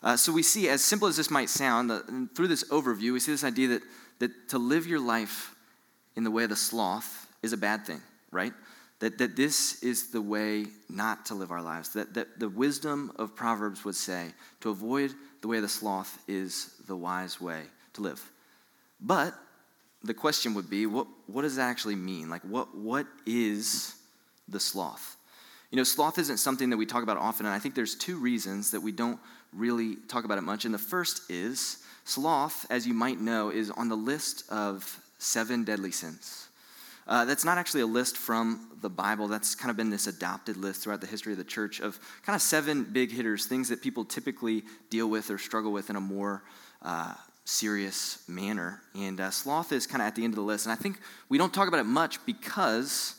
Uh, 0.03 0.17
so 0.17 0.33
we 0.33 0.43
see, 0.43 0.69
as 0.69 0.85
simple 0.85 1.09
as 1.09 1.17
this 1.17 1.31
might 1.31 1.49
sound, 1.49 1.91
uh, 1.91 2.01
through 2.35 2.49
this 2.49 2.65
overview, 2.65 3.13
we 3.13 3.21
see 3.21 3.33
this 3.33 3.45
idea 3.45 3.69
that, 3.69 3.83
that 4.19 4.49
to 4.49 4.59
live 4.59 4.87
your 4.87 5.01
life 5.01 5.55
in 6.17 6.25
the 6.25 6.31
way 6.31 6.45
of 6.45 6.51
the 6.51 6.57
sloth 6.57 7.27
is 7.43 7.53
a 7.53 7.57
bad 7.57 7.87
thing, 7.87 8.01
right? 8.31 8.53
That, 9.01 9.19
that 9.19 9.37
this 9.37 9.83
is 9.83 10.11
the 10.11 10.23
way 10.23 10.67
not 10.89 11.27
to 11.27 11.35
live 11.35 11.51
our 11.51 11.63
lives. 11.63 11.91
That, 11.91 12.15
that 12.15 12.39
the 12.39 12.49
wisdom 12.49 13.13
of 13.17 13.35
Proverbs 13.35 13.85
would 13.85 13.95
say 13.95 14.33
to 14.61 14.71
avoid 14.71 15.13
the 15.43 15.49
way 15.49 15.57
of 15.57 15.63
the 15.63 15.69
sloth 15.69 16.19
is 16.27 16.75
the 16.87 16.97
wise 16.97 17.41
way 17.41 17.63
to 17.95 18.03
live. 18.03 18.23
But 19.01 19.35
the 20.03 20.15
question 20.15 20.55
would 20.55 20.71
be 20.71 20.87
what, 20.87 21.07
what 21.27 21.43
does 21.43 21.57
that 21.57 21.69
actually 21.69 21.97
mean? 21.97 22.31
Like, 22.31 22.43
what, 22.43 22.75
what 22.77 23.07
is 23.27 23.95
the 24.49 24.61
sloth? 24.61 25.17
You 25.71 25.77
know, 25.77 25.85
sloth 25.85 26.19
isn't 26.19 26.39
something 26.39 26.71
that 26.71 26.77
we 26.77 26.87
talk 26.87 27.03
about 27.03 27.17
often, 27.17 27.45
and 27.45 27.55
I 27.55 27.59
think 27.59 27.75
there's 27.75 27.97
two 27.97 28.19
reasons 28.19 28.71
that 28.71 28.81
we 28.81 28.93
don't 28.93 29.19
really 29.53 29.97
talk 30.09 30.25
about 30.25 30.39
it 30.39 30.43
much. 30.43 30.65
And 30.65 30.75
the 30.75 30.79
first 30.79 31.31
is 31.31 31.85
sloth, 32.05 32.67
as 32.71 32.87
you 32.87 32.95
might 32.95 33.21
know, 33.21 33.51
is 33.51 33.71
on 33.71 33.89
the 33.89 33.97
list 33.97 34.45
of 34.51 35.01
seven 35.19 35.65
deadly 35.65 35.91
sins. 35.91 36.49
Uh, 37.09 37.25
that's 37.25 37.45
not 37.45 37.57
actually 37.57 37.83
a 37.83 37.87
list 37.87 38.17
from 38.17 38.69
the 38.81 38.91
Bible. 38.91 39.29
That's 39.29 39.55
kind 39.55 39.71
of 39.71 39.77
been 39.77 39.91
this 39.91 40.09
adopted 40.09 40.57
list 40.57 40.83
throughout 40.83 41.01
the 41.01 41.07
history 41.07 41.33
of 41.33 41.39
the 41.39 41.45
church 41.45 41.81
of 41.81 41.99
kind 42.25 42.35
of 42.35 42.43
seven 42.43 42.83
big 42.83 43.13
hitters, 43.13 43.47
things 43.47 43.69
that 43.69 43.81
people 43.81 44.05
typically 44.05 44.65
deal 44.91 45.09
with 45.09 45.31
or 45.31 45.39
struggle 45.39 45.73
with 45.73 45.89
in 45.89 45.97
a 45.97 46.01
more 46.01 46.43
uh, 46.83 47.15
serious 47.45 48.29
manner. 48.29 48.83
And 48.97 49.21
uh, 49.21 49.31
sloth 49.31 49.71
is 49.71 49.87
kind 49.87 50.03
of 50.03 50.09
at 50.09 50.17
the 50.17 50.25
end 50.25 50.33
of 50.33 50.37
the 50.37 50.43
list. 50.43 50.67
And 50.67 50.73
I 50.73 50.77
think 50.77 50.99
we 51.29 51.39
don't 51.39 51.55
talk 51.55 51.69
about 51.69 51.79
it 51.79 51.87
much 51.87 52.25
because 52.27 53.15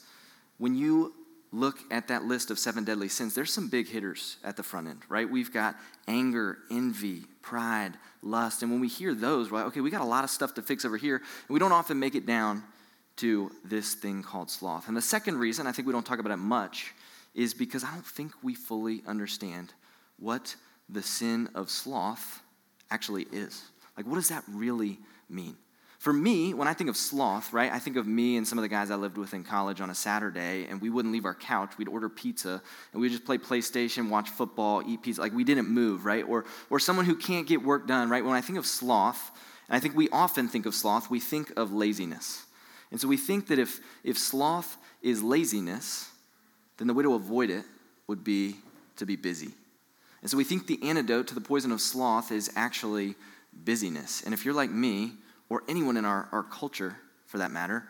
when 0.58 0.76
you 0.76 1.14
look 1.52 1.80
at 1.92 2.10
that 2.10 2.26
list 2.26 2.52
of 2.52 2.60
seven 2.60 2.84
deadly 2.84 3.08
sins, 3.08 3.34
there's 3.34 3.54
some 3.54 3.70
big 3.70 3.88
hitters 3.88 4.38
at 4.44 4.58
the 4.58 4.64
front 4.64 4.88
end, 4.88 5.02
right? 5.10 5.30
We've 5.30 5.52
got 5.52 5.76
anger, 6.08 6.58
envy, 6.70 7.24
pride, 7.42 7.94
lust. 8.22 8.64
And 8.64 8.72
when 8.72 8.82
we 8.82 8.88
hear 8.88 9.14
those, 9.14 9.50
we're 9.50 9.60
like, 9.60 9.68
okay, 9.68 9.82
we 9.82 9.90
got 9.90 10.02
a 10.02 10.06
lot 10.06 10.24
of 10.24 10.30
stuff 10.30 10.54
to 10.56 10.62
fix 10.62 10.84
over 10.86 10.98
here. 10.98 11.18
And 11.18 11.54
we 11.54 11.60
don't 11.60 11.72
often 11.72 12.00
make 12.00 12.16
it 12.16 12.26
down 12.26 12.64
to 13.18 13.52
this 13.64 13.94
thing 13.94 14.24
called 14.24 14.52
sloth. 14.52 14.88
And 14.88 14.96
the 14.96 15.02
second 15.02 15.38
reason, 15.38 15.68
I 15.68 15.72
think 15.72 15.88
we 15.88 15.94
don't 15.94 16.06
talk 16.06 16.20
about 16.20 16.32
it 16.32 16.38
much, 16.38 16.94
is 17.34 17.54
because 17.54 17.84
I 17.84 17.92
don't 17.92 18.06
think 18.06 18.32
we 18.44 18.54
fully 18.54 19.02
understand 19.08 19.74
what 20.20 20.56
the 20.90 21.02
sin 21.02 21.50
of 21.56 21.70
sloth 21.70 22.42
actually 22.92 23.28
is. 23.32 23.64
Like, 23.96 24.06
what 24.06 24.16
does 24.16 24.30
that 24.30 24.44
really 24.48 25.00
mean? 25.30 25.56
For 25.98 26.14
me, 26.14 26.54
when 26.54 26.68
I 26.68 26.74
think 26.74 26.92
of 26.92 26.98
sloth, 26.98 27.54
right, 27.54 27.72
I 27.72 27.80
think 27.80 27.98
of 27.98 28.06
me 28.06 28.38
and 28.38 28.48
some 28.48 28.60
of 28.60 28.62
the 28.62 28.68
guys 28.68 28.92
I 28.92 28.96
lived 28.96 29.18
with 29.18 29.34
in 29.34 29.44
college 29.44 29.82
on 29.82 29.90
a 29.90 29.96
Saturday, 29.96 30.68
and 30.70 30.80
we 30.80 30.92
wouldn't 30.92 31.12
leave 31.12 31.26
our 31.26 31.34
couch. 31.34 31.72
We'd 31.78 31.88
order 31.88 32.08
pizza, 32.08 32.62
and 32.94 33.02
we'd 33.02 33.10
just 33.10 33.26
play 33.26 33.40
PlayStation, 33.40 34.10
watch 34.10 34.30
football, 34.30 34.84
eat 34.86 35.02
pizza. 35.02 35.22
Like, 35.22 35.34
we 35.34 35.44
didn't 35.44 35.70
move, 35.70 36.06
right? 36.06 36.24
Or, 36.28 36.46
or 36.70 36.80
someone 36.80 37.06
who 37.06 37.16
can't 37.16 37.48
get 37.48 37.64
work 37.64 37.88
done, 37.88 38.10
right? 38.10 38.24
When 38.24 38.36
I 38.36 38.42
think 38.42 38.60
of 38.60 38.66
sloth, 38.68 39.32
and 39.68 39.76
I 39.76 39.80
think 39.80 39.96
we 39.96 40.08
often 40.10 40.48
think 40.48 40.68
of 40.68 40.76
sloth, 40.76 41.10
we 41.10 41.20
think 41.20 41.52
of 41.58 41.74
laziness. 41.74 42.46
And 42.92 43.02
so 43.02 43.08
we 43.08 43.18
think 43.18 43.48
that 43.48 43.58
if, 43.58 43.80
if 44.04 44.20
sloth 44.20 44.78
is 45.02 45.24
laziness, 45.24 46.10
then 46.78 46.88
the 46.88 46.94
way 46.94 47.04
to 47.04 47.16
avoid 47.16 47.50
it 47.50 47.66
would 48.06 48.24
be 48.24 48.56
to 48.98 49.06
be 49.06 49.16
busy. 49.16 49.50
And 50.22 50.30
so 50.30 50.38
we 50.38 50.44
think 50.44 50.68
the 50.68 50.82
antidote 50.84 51.28
to 51.28 51.36
the 51.36 51.42
poison 51.42 51.72
of 51.72 51.82
sloth 51.82 52.32
is 52.32 52.52
actually 52.56 53.16
busyness. 53.54 54.22
And 54.24 54.34
if 54.34 54.46
you're 54.46 54.54
like 54.54 54.72
me, 54.72 55.14
or 55.50 55.64
anyone 55.68 55.98
in 55.98 56.06
our, 56.06 56.28
our 56.32 56.44
culture 56.44 56.98
for 57.26 57.38
that 57.40 57.52
matter, 57.52 57.84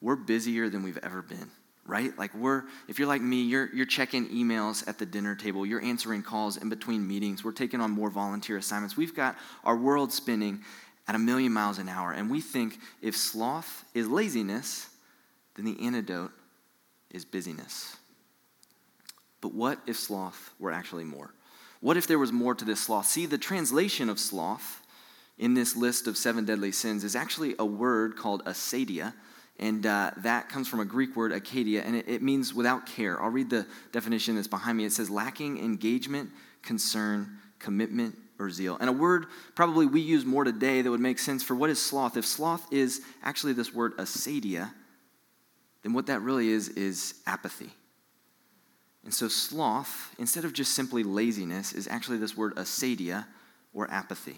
we're 0.00 0.16
busier 0.16 0.68
than 0.68 0.82
we've 0.82 0.98
ever 0.98 1.22
been, 1.22 1.50
right? 1.86 2.16
Like 2.18 2.34
we're, 2.34 2.64
if 2.88 2.98
you're 2.98 3.08
like 3.08 3.22
me, 3.22 3.42
you're, 3.42 3.68
you're 3.74 3.86
checking 3.86 4.28
emails 4.28 4.86
at 4.88 4.98
the 4.98 5.06
dinner 5.06 5.34
table, 5.34 5.66
you're 5.66 5.82
answering 5.82 6.22
calls 6.22 6.56
in 6.56 6.68
between 6.68 7.06
meetings, 7.06 7.44
we're 7.44 7.52
taking 7.52 7.80
on 7.80 7.90
more 7.90 8.10
volunteer 8.10 8.56
assignments. 8.56 8.96
We've 8.96 9.14
got 9.14 9.36
our 9.64 9.76
world 9.76 10.12
spinning, 10.12 10.62
at 11.10 11.16
a 11.16 11.18
million 11.18 11.52
miles 11.52 11.78
an 11.78 11.88
hour. 11.88 12.12
And 12.12 12.30
we 12.30 12.40
think 12.40 12.78
if 13.02 13.16
sloth 13.16 13.84
is 13.94 14.06
laziness, 14.06 14.88
then 15.56 15.64
the 15.64 15.84
antidote 15.84 16.30
is 17.10 17.24
busyness. 17.24 17.96
But 19.40 19.52
what 19.52 19.80
if 19.88 19.96
sloth 19.96 20.54
were 20.60 20.70
actually 20.70 21.02
more? 21.02 21.34
What 21.80 21.96
if 21.96 22.06
there 22.06 22.20
was 22.20 22.30
more 22.30 22.54
to 22.54 22.64
this 22.64 22.82
sloth? 22.82 23.06
See, 23.06 23.26
the 23.26 23.38
translation 23.38 24.08
of 24.08 24.20
sloth 24.20 24.82
in 25.40 25.54
this 25.54 25.74
list 25.74 26.06
of 26.06 26.18
seven 26.18 26.44
deadly 26.44 26.70
sins 26.70 27.02
is 27.02 27.16
actually 27.16 27.54
a 27.58 27.64
word 27.64 28.14
called 28.14 28.44
acedia, 28.44 29.14
and 29.58 29.86
uh, 29.86 30.10
that 30.18 30.50
comes 30.50 30.68
from 30.68 30.80
a 30.80 30.84
Greek 30.84 31.16
word, 31.16 31.32
akedia, 31.32 31.82
and 31.84 31.96
it, 31.96 32.06
it 32.06 32.22
means 32.22 32.52
without 32.54 32.84
care. 32.84 33.20
I'll 33.20 33.30
read 33.30 33.48
the 33.48 33.66
definition 33.90 34.36
that's 34.36 34.46
behind 34.46 34.76
me. 34.76 34.84
It 34.84 34.92
says 34.92 35.08
lacking 35.08 35.58
engagement, 35.58 36.30
concern, 36.62 37.38
commitment, 37.58 38.16
or 38.38 38.50
zeal. 38.50 38.76
And 38.80 38.90
a 38.90 38.92
word 38.92 39.26
probably 39.54 39.86
we 39.86 40.02
use 40.02 40.26
more 40.26 40.44
today 40.44 40.82
that 40.82 40.90
would 40.90 41.00
make 41.00 41.18
sense 41.18 41.42
for 41.42 41.54
what 41.54 41.70
is 41.70 41.80
sloth. 41.80 42.18
If 42.18 42.26
sloth 42.26 42.70
is 42.70 43.00
actually 43.22 43.54
this 43.54 43.72
word 43.72 43.96
acedia, 43.96 44.70
then 45.82 45.94
what 45.94 46.06
that 46.06 46.20
really 46.20 46.50
is 46.50 46.68
is 46.68 47.14
apathy. 47.26 47.70
And 49.04 49.14
so 49.14 49.28
sloth, 49.28 50.14
instead 50.18 50.44
of 50.44 50.52
just 50.52 50.74
simply 50.74 51.02
laziness, 51.02 51.72
is 51.72 51.88
actually 51.88 52.18
this 52.18 52.36
word 52.36 52.56
acedia 52.56 53.24
or 53.72 53.90
apathy. 53.90 54.36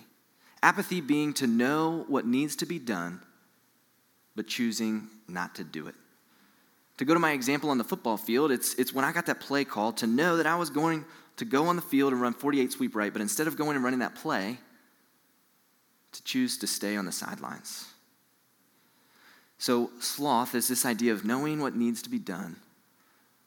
Apathy 0.63 1.01
being 1.01 1.33
to 1.35 1.47
know 1.47 2.05
what 2.09 2.27
needs 2.27 2.57
to 2.57 2.67
be 2.67 2.79
done, 2.79 3.21
but 4.37 4.47
choosing 4.47 5.09
not 5.29 5.57
to 5.57 5.65
do 5.65 5.89
it. 5.89 5.95
To 6.99 7.05
go 7.05 7.15
to 7.15 7.21
my 7.21 7.33
example 7.33 7.71
on 7.71 7.79
the 7.79 7.85
football 7.85 8.17
field, 8.17 8.53
it's, 8.53 8.75
it's 8.75 8.93
when 8.93 9.05
I 9.05 9.13
got 9.13 9.27
that 9.27 9.41
play 9.41 9.65
call 9.65 9.93
to 9.95 10.07
know 10.07 10.37
that 10.37 10.47
I 10.47 10.57
was 10.57 10.71
going 10.71 11.05
to 11.37 11.45
go 11.45 11.67
on 11.67 11.77
the 11.77 11.83
field 11.83 12.13
and 12.13 12.23
run 12.23 12.35
48 12.35 12.73
sweep 12.73 12.95
right, 12.95 13.13
but 13.13 13.23
instead 13.23 13.47
of 13.47 13.57
going 13.57 13.75
and 13.75 13.85
running 13.85 14.01
that 14.01 14.15
play, 14.15 14.59
to 16.13 16.23
choose 16.25 16.59
to 16.59 16.67
stay 16.67 16.97
on 16.97 17.07
the 17.07 17.13
sidelines. 17.13 17.87
So, 19.59 19.91
sloth 20.01 20.55
is 20.55 20.69
this 20.69 20.85
idea 20.85 21.13
of 21.13 21.25
knowing 21.25 21.61
what 21.61 21.75
needs 21.75 22.03
to 22.03 22.11
be 22.11 22.19
done, 22.19 22.57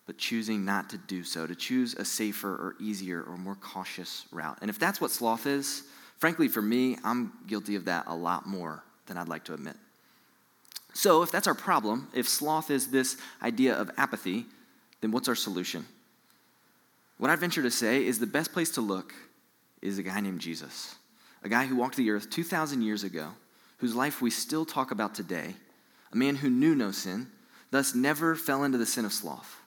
but 0.08 0.18
choosing 0.18 0.66
not 0.66 0.90
to 0.92 0.98
do 0.98 1.24
so, 1.24 1.46
to 1.46 1.56
choose 1.56 1.94
a 1.94 2.06
safer 2.06 2.50
or 2.50 2.76
easier 2.80 3.22
or 3.22 3.38
more 3.38 3.56
cautious 3.56 4.26
route. 4.32 4.58
And 4.62 4.70
if 4.70 4.80
that's 4.80 5.00
what 5.00 5.12
sloth 5.12 5.46
is, 5.46 5.84
frankly, 6.18 6.48
for 6.48 6.62
me, 6.62 6.98
I'm 7.04 7.32
guilty 7.48 7.76
of 7.76 7.86
that 7.86 8.06
a 8.08 8.16
lot 8.16 8.46
more 8.46 8.84
than 9.08 9.18
I'd 9.18 9.30
like 9.30 9.46
to 9.46 9.54
admit. 9.54 9.76
So, 10.94 11.24
if 11.24 11.32
that's 11.32 11.48
our 11.48 11.56
problem, 11.56 12.08
if 12.14 12.28
sloth 12.28 12.72
is 12.72 12.88
this 12.88 13.18
idea 13.44 13.76
of 13.76 13.92
apathy, 13.98 14.46
then 15.02 15.12
what's 15.12 15.28
our 15.28 15.36
solution? 15.36 15.86
What 17.18 17.30
I 17.30 17.36
venture 17.36 17.62
to 17.64 17.72
say 17.72 18.06
is 18.06 18.20
the 18.20 18.26
best 18.26 18.54
place 18.54 18.72
to 18.72 18.82
look 18.82 19.14
is 19.82 19.98
a 19.98 20.04
guy 20.04 20.20
named 20.20 20.40
Jesus, 20.42 20.96
a 21.44 21.50
guy 21.50 21.66
who 21.66 21.76
walked 21.76 21.96
the 21.96 22.12
earth 22.12 22.30
2,000 22.30 22.82
years 22.82 23.04
ago, 23.04 23.30
whose 23.78 23.96
life 23.96 24.22
we 24.22 24.30
still 24.30 24.66
talk 24.66 24.92
about 24.92 25.16
today, 25.16 25.56
a 26.12 26.16
man 26.16 26.36
who 26.36 26.50
knew 26.50 26.76
no 26.76 26.92
sin, 26.92 27.28
thus 27.72 27.94
never 27.94 28.36
fell 28.36 28.64
into 28.64 28.78
the 28.78 28.86
sin 28.86 29.06
of 29.06 29.14
sloth. 29.14 29.62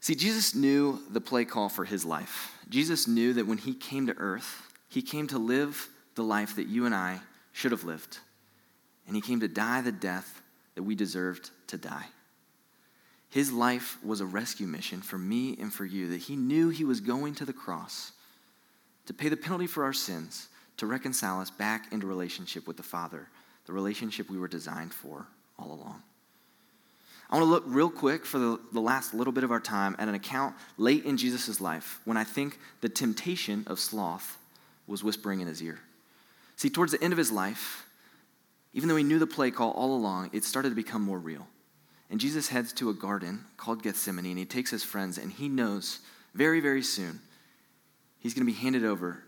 See, 0.00 0.14
Jesus 0.14 0.54
knew 0.54 1.00
the 1.10 1.20
play 1.20 1.44
call 1.44 1.68
for 1.68 1.84
his 1.84 2.04
life. 2.04 2.52
Jesus 2.68 3.08
knew 3.08 3.32
that 3.32 3.46
when 3.46 3.58
he 3.58 3.74
came 3.74 4.06
to 4.06 4.16
earth, 4.16 4.68
he 4.88 5.02
came 5.02 5.26
to 5.28 5.38
live 5.38 5.88
the 6.14 6.24
life 6.24 6.56
that 6.56 6.66
you 6.66 6.86
and 6.86 6.94
I 6.94 7.20
should 7.52 7.72
have 7.72 7.84
lived 7.84 8.18
and 9.08 9.16
he 9.16 9.22
came 9.22 9.40
to 9.40 9.48
die 9.48 9.80
the 9.80 9.90
death 9.90 10.42
that 10.74 10.82
we 10.82 10.94
deserved 10.94 11.50
to 11.68 11.78
die. 11.78 12.06
His 13.30 13.50
life 13.50 13.98
was 14.04 14.20
a 14.20 14.26
rescue 14.26 14.66
mission 14.66 15.00
for 15.00 15.18
me 15.18 15.56
and 15.58 15.72
for 15.72 15.84
you, 15.84 16.10
that 16.10 16.20
he 16.20 16.36
knew 16.36 16.68
he 16.68 16.84
was 16.84 17.00
going 17.00 17.34
to 17.36 17.44
the 17.44 17.52
cross 17.52 18.12
to 19.06 19.14
pay 19.14 19.30
the 19.30 19.36
penalty 19.36 19.66
for 19.66 19.84
our 19.84 19.92
sins, 19.92 20.48
to 20.76 20.86
reconcile 20.86 21.40
us 21.40 21.50
back 21.50 21.90
into 21.92 22.06
relationship 22.06 22.66
with 22.66 22.76
the 22.76 22.82
Father, 22.82 23.26
the 23.66 23.72
relationship 23.72 24.30
we 24.30 24.38
were 24.38 24.48
designed 24.48 24.92
for 24.92 25.26
all 25.58 25.72
along. 25.72 26.02
I 27.30 27.36
want 27.36 27.46
to 27.46 27.50
look 27.50 27.64
real 27.66 27.90
quick 27.90 28.24
for 28.24 28.38
the, 28.38 28.60
the 28.72 28.80
last 28.80 29.12
little 29.12 29.32
bit 29.32 29.44
of 29.44 29.50
our 29.50 29.60
time 29.60 29.96
at 29.98 30.08
an 30.08 30.14
account 30.14 30.54
late 30.78 31.04
in 31.04 31.16
Jesus' 31.16 31.60
life 31.60 32.00
when 32.04 32.16
I 32.16 32.24
think 32.24 32.58
the 32.80 32.88
temptation 32.88 33.64
of 33.66 33.78
sloth 33.78 34.37
was 34.88 35.04
whispering 35.04 35.40
in 35.40 35.46
his 35.46 35.62
ear. 35.62 35.78
See, 36.56 36.70
towards 36.70 36.92
the 36.92 37.02
end 37.02 37.12
of 37.12 37.18
his 37.18 37.30
life, 37.30 37.86
even 38.72 38.88
though 38.88 38.96
he 38.96 39.04
knew 39.04 39.18
the 39.18 39.26
play 39.26 39.50
call 39.50 39.70
all 39.72 39.94
along, 39.94 40.30
it 40.32 40.44
started 40.44 40.70
to 40.70 40.74
become 40.74 41.02
more 41.02 41.18
real. 41.18 41.46
And 42.10 42.18
Jesus 42.18 42.48
heads 42.48 42.72
to 42.74 42.90
a 42.90 42.94
garden 42.94 43.44
called 43.56 43.82
Gethsemane, 43.82 44.26
and 44.26 44.38
he 44.38 44.44
takes 44.44 44.70
his 44.70 44.82
friends, 44.82 45.18
and 45.18 45.30
he 45.30 45.48
knows 45.48 46.00
very, 46.34 46.60
very 46.60 46.82
soon 46.82 47.20
he's 48.18 48.34
going 48.34 48.46
to 48.46 48.52
be 48.52 48.58
handed 48.58 48.84
over 48.84 49.22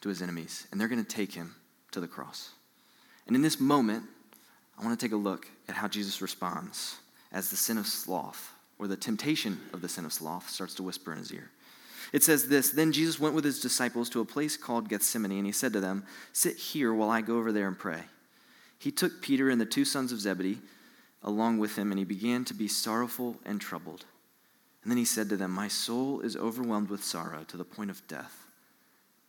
to 0.00 0.08
his 0.08 0.22
enemies, 0.22 0.66
and 0.70 0.80
they're 0.80 0.88
going 0.88 1.04
to 1.04 1.08
take 1.08 1.32
him 1.32 1.54
to 1.92 2.00
the 2.00 2.08
cross. 2.08 2.50
And 3.26 3.36
in 3.36 3.42
this 3.42 3.60
moment, 3.60 4.04
I 4.78 4.84
want 4.84 4.98
to 4.98 5.04
take 5.04 5.12
a 5.12 5.16
look 5.16 5.46
at 5.68 5.74
how 5.74 5.88
Jesus 5.88 6.22
responds 6.22 6.96
as 7.32 7.50
the 7.50 7.56
sin 7.56 7.78
of 7.78 7.86
sloth, 7.86 8.54
or 8.78 8.86
the 8.86 8.96
temptation 8.96 9.60
of 9.72 9.82
the 9.82 9.88
sin 9.88 10.04
of 10.04 10.12
sloth, 10.12 10.48
starts 10.48 10.74
to 10.74 10.82
whisper 10.82 11.12
in 11.12 11.18
his 11.18 11.32
ear. 11.32 11.50
It 12.12 12.22
says 12.22 12.48
this 12.48 12.70
Then 12.70 12.92
Jesus 12.92 13.20
went 13.20 13.34
with 13.34 13.44
his 13.44 13.60
disciples 13.60 14.08
to 14.10 14.20
a 14.20 14.24
place 14.24 14.56
called 14.56 14.88
Gethsemane, 14.88 15.32
and 15.38 15.46
he 15.46 15.52
said 15.52 15.72
to 15.72 15.80
them, 15.80 16.04
Sit 16.32 16.56
here 16.56 16.92
while 16.92 17.10
I 17.10 17.20
go 17.20 17.38
over 17.38 17.52
there 17.52 17.68
and 17.68 17.78
pray. 17.78 18.02
He 18.78 18.90
took 18.90 19.20
Peter 19.20 19.50
and 19.50 19.60
the 19.60 19.66
two 19.66 19.84
sons 19.84 20.12
of 20.12 20.20
Zebedee 20.20 20.60
along 21.22 21.58
with 21.58 21.76
him, 21.76 21.90
and 21.90 21.98
he 21.98 22.04
began 22.04 22.44
to 22.44 22.54
be 22.54 22.68
sorrowful 22.68 23.36
and 23.44 23.60
troubled. 23.60 24.04
And 24.82 24.90
then 24.90 24.98
he 24.98 25.04
said 25.04 25.28
to 25.28 25.36
them, 25.36 25.50
My 25.50 25.68
soul 25.68 26.20
is 26.20 26.36
overwhelmed 26.36 26.88
with 26.88 27.02
sorrow 27.02 27.44
to 27.48 27.56
the 27.56 27.64
point 27.64 27.90
of 27.90 28.06
death. 28.06 28.46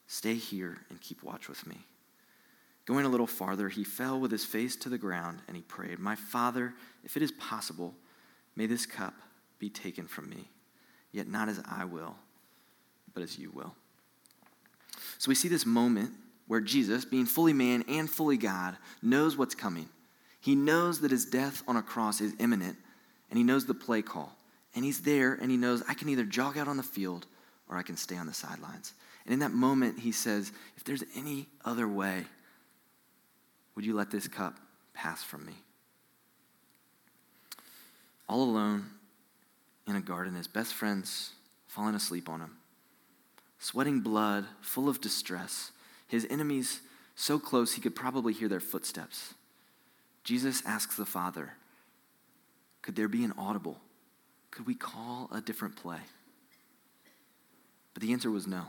Stay 0.08 0.36
here 0.36 0.80
and 0.90 1.02
keep 1.02 1.24
watch 1.24 1.50
with 1.50 1.66
me. 1.68 1.78
Going 2.86 3.06
a 3.06 3.10
little 3.10 3.28
farther, 3.28 3.70
he 3.70 3.84
fell 3.84 4.20
with 4.20 4.32
his 4.32 4.46
face 4.46 4.76
to 4.78 4.90
the 4.90 4.98
ground 4.98 5.40
and 5.48 5.56
he 5.56 5.62
prayed, 5.64 6.00
My 6.00 6.16
Father, 6.16 6.74
if 7.04 7.16
it 7.16 7.24
is 7.24 7.32
possible, 7.34 7.94
may 8.56 8.66
this 8.66 8.86
cup 8.86 9.14
be 9.60 9.70
taken 9.70 10.08
from 10.08 10.30
me, 10.30 10.50
yet 11.12 11.28
not 11.28 11.50
as 11.50 11.62
I 11.70 11.86
will, 11.86 12.16
but 13.20 13.24
as 13.26 13.38
you 13.38 13.52
will. 13.52 13.76
So 15.18 15.28
we 15.28 15.36
see 15.36 15.50
this 15.50 15.66
moment 15.66 16.12
where 16.48 16.62
Jesus, 16.62 17.04
being 17.04 17.26
fully 17.26 17.52
man 17.52 17.84
and 17.90 18.10
fully 18.10 18.38
God, 18.38 18.78
knows 19.02 19.36
what's 19.36 19.56
coming. 19.56 19.90
He 20.40 20.56
knows 20.56 21.02
that 21.02 21.12
his 21.12 21.26
death 21.26 21.62
on 21.68 21.76
a 21.76 21.82
cross 21.82 22.22
is 22.22 22.34
imminent, 22.40 22.78
and 23.30 23.38
he 23.38 23.44
knows 23.44 23.66
the 23.66 23.74
play 23.74 24.02
call. 24.02 24.38
And 24.74 24.86
he's 24.86 25.02
there, 25.02 25.34
and 25.34 25.52
he 25.52 25.58
knows 25.58 25.84
I 25.90 25.96
can 25.96 26.08
either 26.08 26.24
jog 26.24 26.58
out 26.58 26.70
on 26.70 26.78
the 26.78 26.84
field 26.84 27.26
or 27.68 27.76
I 27.76 27.84
can 27.84 27.98
stay 27.98 28.16
on 28.16 28.26
the 28.26 28.34
sidelines. 28.34 28.94
And 29.26 29.34
in 29.34 29.40
that 29.40 29.52
moment, 29.52 30.00
he 30.00 30.14
says, 30.14 30.54
If 30.78 30.86
there's 30.86 31.04
any 31.14 31.48
other 31.66 31.90
way, 31.90 32.24
would 33.76 33.86
you 33.86 33.96
let 33.96 34.12
this 34.12 34.30
cup 34.30 34.56
pass 34.94 35.22
from 35.24 35.46
me? 35.46 35.56
All 38.30 38.44
alone 38.44 38.86
in 39.88 39.98
a 39.98 40.02
garden, 40.02 40.36
his 40.36 40.48
best 40.48 40.74
friends 40.74 41.32
falling 41.68 41.96
asleep 41.96 42.30
on 42.30 42.40
him, 42.40 42.56
sweating 43.60 44.00
blood, 44.00 44.46
full 44.62 44.90
of 44.90 45.00
distress 45.02 45.72
his 46.10 46.28
enemies 46.30 46.82
so 47.16 47.40
close 47.40 47.74
he 47.74 47.82
could 47.82 47.96
probably 47.96 48.34
hear 48.34 48.50
their 48.50 48.60
footsteps. 48.60 49.36
Jesus 50.24 50.64
asks 50.66 50.98
the 50.98 51.06
Father, 51.06 51.54
Could 52.82 52.96
there 52.96 53.08
be 53.08 53.24
an 53.24 53.34
audible? 53.38 53.78
Could 54.52 54.66
we 54.66 54.76
call 54.76 55.30
a 55.32 55.40
different 55.40 55.76
play? 55.76 56.00
But 57.94 58.02
the 58.02 58.12
answer 58.12 58.32
was 58.32 58.48
no. 58.48 58.64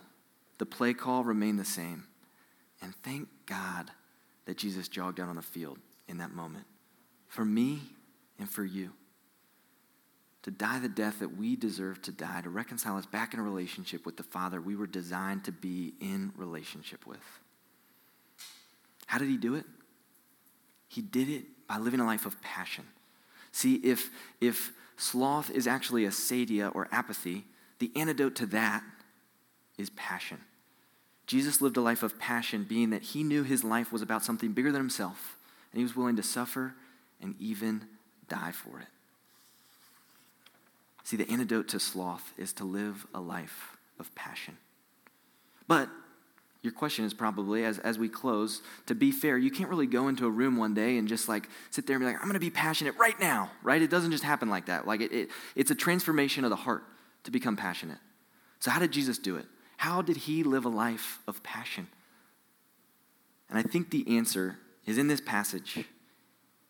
The 0.59 0.67
play 0.67 0.93
call 0.93 1.25
remained 1.25 1.59
the 1.59 1.65
same. 1.65 2.05
And 2.83 2.95
thank 2.97 3.29
God 3.47 3.91
that 4.45 4.59
Jesus 4.59 4.89
jogged 4.89 5.19
out 5.19 5.29
on 5.29 5.37
the 5.37 5.43
field 5.43 5.79
in 6.09 6.19
that 6.19 6.33
moment. 6.33 6.67
For 7.29 7.45
me 7.45 7.81
and 8.39 8.49
for 8.49 8.65
you. 8.65 8.91
To 10.45 10.51
die 10.51 10.79
the 10.79 10.89
death 10.89 11.19
that 11.19 11.37
we 11.37 11.55
deserve 11.55 12.01
to 12.03 12.13
die, 12.13 12.41
to 12.43 12.49
reconcile 12.49 12.97
us 12.97 13.05
back 13.05 13.35
in 13.35 13.41
a 13.41 13.43
relationship 13.43 14.07
with 14.07 14.17
the 14.17 14.23
Father 14.23 14.61
we 14.61 14.75
were 14.75 14.87
designed 14.87 15.45
to 15.45 15.53
be 15.53 15.93
in 16.01 16.33
relationship 16.37 17.07
with. 17.07 17.19
How 19.07 19.19
did 19.19 19.29
he 19.29 19.37
do 19.37 19.55
it? 19.55 19.67
He 20.89 21.03
did 21.03 21.29
it 21.29 21.45
by 21.69 21.79
living 21.79 22.01
a 22.01 22.07
life 22.07 22.27
of 22.27 22.41
passion. 22.41 22.85
See, 23.53 23.75
if, 23.77 24.11
if 24.41 24.73
sloth 24.97 25.51
is 25.51 25.67
actually 25.67 26.05
acedia 26.05 26.75
or 26.75 26.89
apathy, 26.91 27.45
the 27.79 27.91
antidote 27.95 28.37
to 28.37 28.47
that 28.47 28.83
is 29.77 29.91
passion. 29.91 30.39
Jesus 31.27 31.61
lived 31.61 31.77
a 31.77 31.81
life 31.81 32.03
of 32.03 32.19
passion, 32.19 32.65
being 32.65 32.91
that 32.91 33.03
he 33.03 33.23
knew 33.23 33.43
his 33.43 33.63
life 33.63 33.93
was 33.93 34.03
about 34.03 34.25
something 34.25 34.53
bigger 34.53 34.73
than 34.73 34.81
himself, 34.81 35.37
and 35.73 35.79
he 35.79 35.85
was 35.85 35.95
willing 35.95 36.17
to 36.17 36.23
suffer 36.23 36.75
and 37.21 37.35
even 37.39 37.85
die 38.29 38.53
for 38.53 38.81
it. 38.81 38.89
See, 41.11 41.17
the 41.17 41.29
antidote 41.29 41.67
to 41.71 41.81
sloth 41.81 42.33
is 42.39 42.53
to 42.53 42.65
live 42.65 43.05
a 43.13 43.21
life 43.21 43.77
of 43.99 44.15
passion. 44.15 44.57
But 45.67 45.89
your 46.63 46.73
question 46.73 47.05
is 47.05 47.13
probably, 47.13 47.65
as, 47.65 47.81
as 47.81 47.99
we 47.99 48.09
close, 48.09 48.63
to 48.87 48.95
be 48.95 49.11
fair, 49.11 49.37
you 49.37 49.51
can't 49.51 49.69
really 49.69 49.89
go 49.89 50.07
into 50.07 50.25
a 50.25 50.31
room 50.31 50.57
one 50.57 50.73
day 50.73 50.99
and 50.99 51.09
just 51.09 51.29
like 51.29 51.49
sit 51.71 51.89
there 51.89 51.97
and 51.97 52.03
be 52.05 52.07
like, 52.07 52.15
I'm 52.15 52.27
going 52.29 52.35
to 52.35 52.39
be 52.39 52.49
passionate 52.49 52.97
right 52.97 53.19
now, 53.19 53.51
right? 53.65 53.83
It 53.83 53.91
doesn't 53.91 54.13
just 54.13 54.23
happen 54.23 54.49
like 54.51 54.67
that. 54.67 54.87
Like 54.87 55.01
it, 55.01 55.11
it, 55.11 55.31
it's 55.57 55.73
a 55.73 55.75
transformation 55.75 56.45
of 56.45 56.51
the 56.51 56.55
heart 56.55 56.85
to 57.25 57.33
become 57.33 57.57
passionate. 57.57 57.99
So, 58.61 58.71
how 58.71 58.79
did 58.79 58.93
Jesus 58.93 59.19
do 59.19 59.35
it? 59.35 59.47
How 59.79 60.03
did 60.03 60.17
he 60.17 60.45
live 60.45 60.65
a 60.65 60.69
life 60.69 61.19
of 61.27 61.43
passion? 61.43 61.89
And 63.49 63.59
I 63.59 63.63
think 63.63 63.91
the 63.91 64.17
answer 64.17 64.59
is 64.87 64.97
in 64.97 65.09
this 65.09 65.21
passage. 65.21 65.85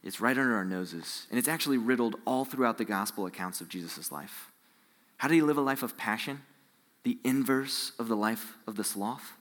It's 0.02 0.20
right 0.20 0.36
under 0.36 0.54
our 0.56 0.64
noses, 0.64 1.26
and 1.30 1.38
it's 1.38 1.48
actually 1.48 1.76
riddled 1.76 2.16
all 2.26 2.44
throughout 2.44 2.78
the 2.78 2.84
gospel 2.84 3.26
accounts 3.26 3.60
of 3.60 3.68
Jesus' 3.68 4.10
life. 4.10 4.50
How 5.18 5.28
did 5.28 5.34
he 5.34 5.42
live 5.42 5.58
a 5.58 5.62
life 5.62 5.82
of 5.82 5.98
passion? 5.98 6.42
The 7.02 7.18
inverse 7.24 7.92
of 7.98 8.08
the 8.08 8.16
life 8.16 8.56
of 8.66 8.76
the 8.76 8.84
sloth? 8.84 9.32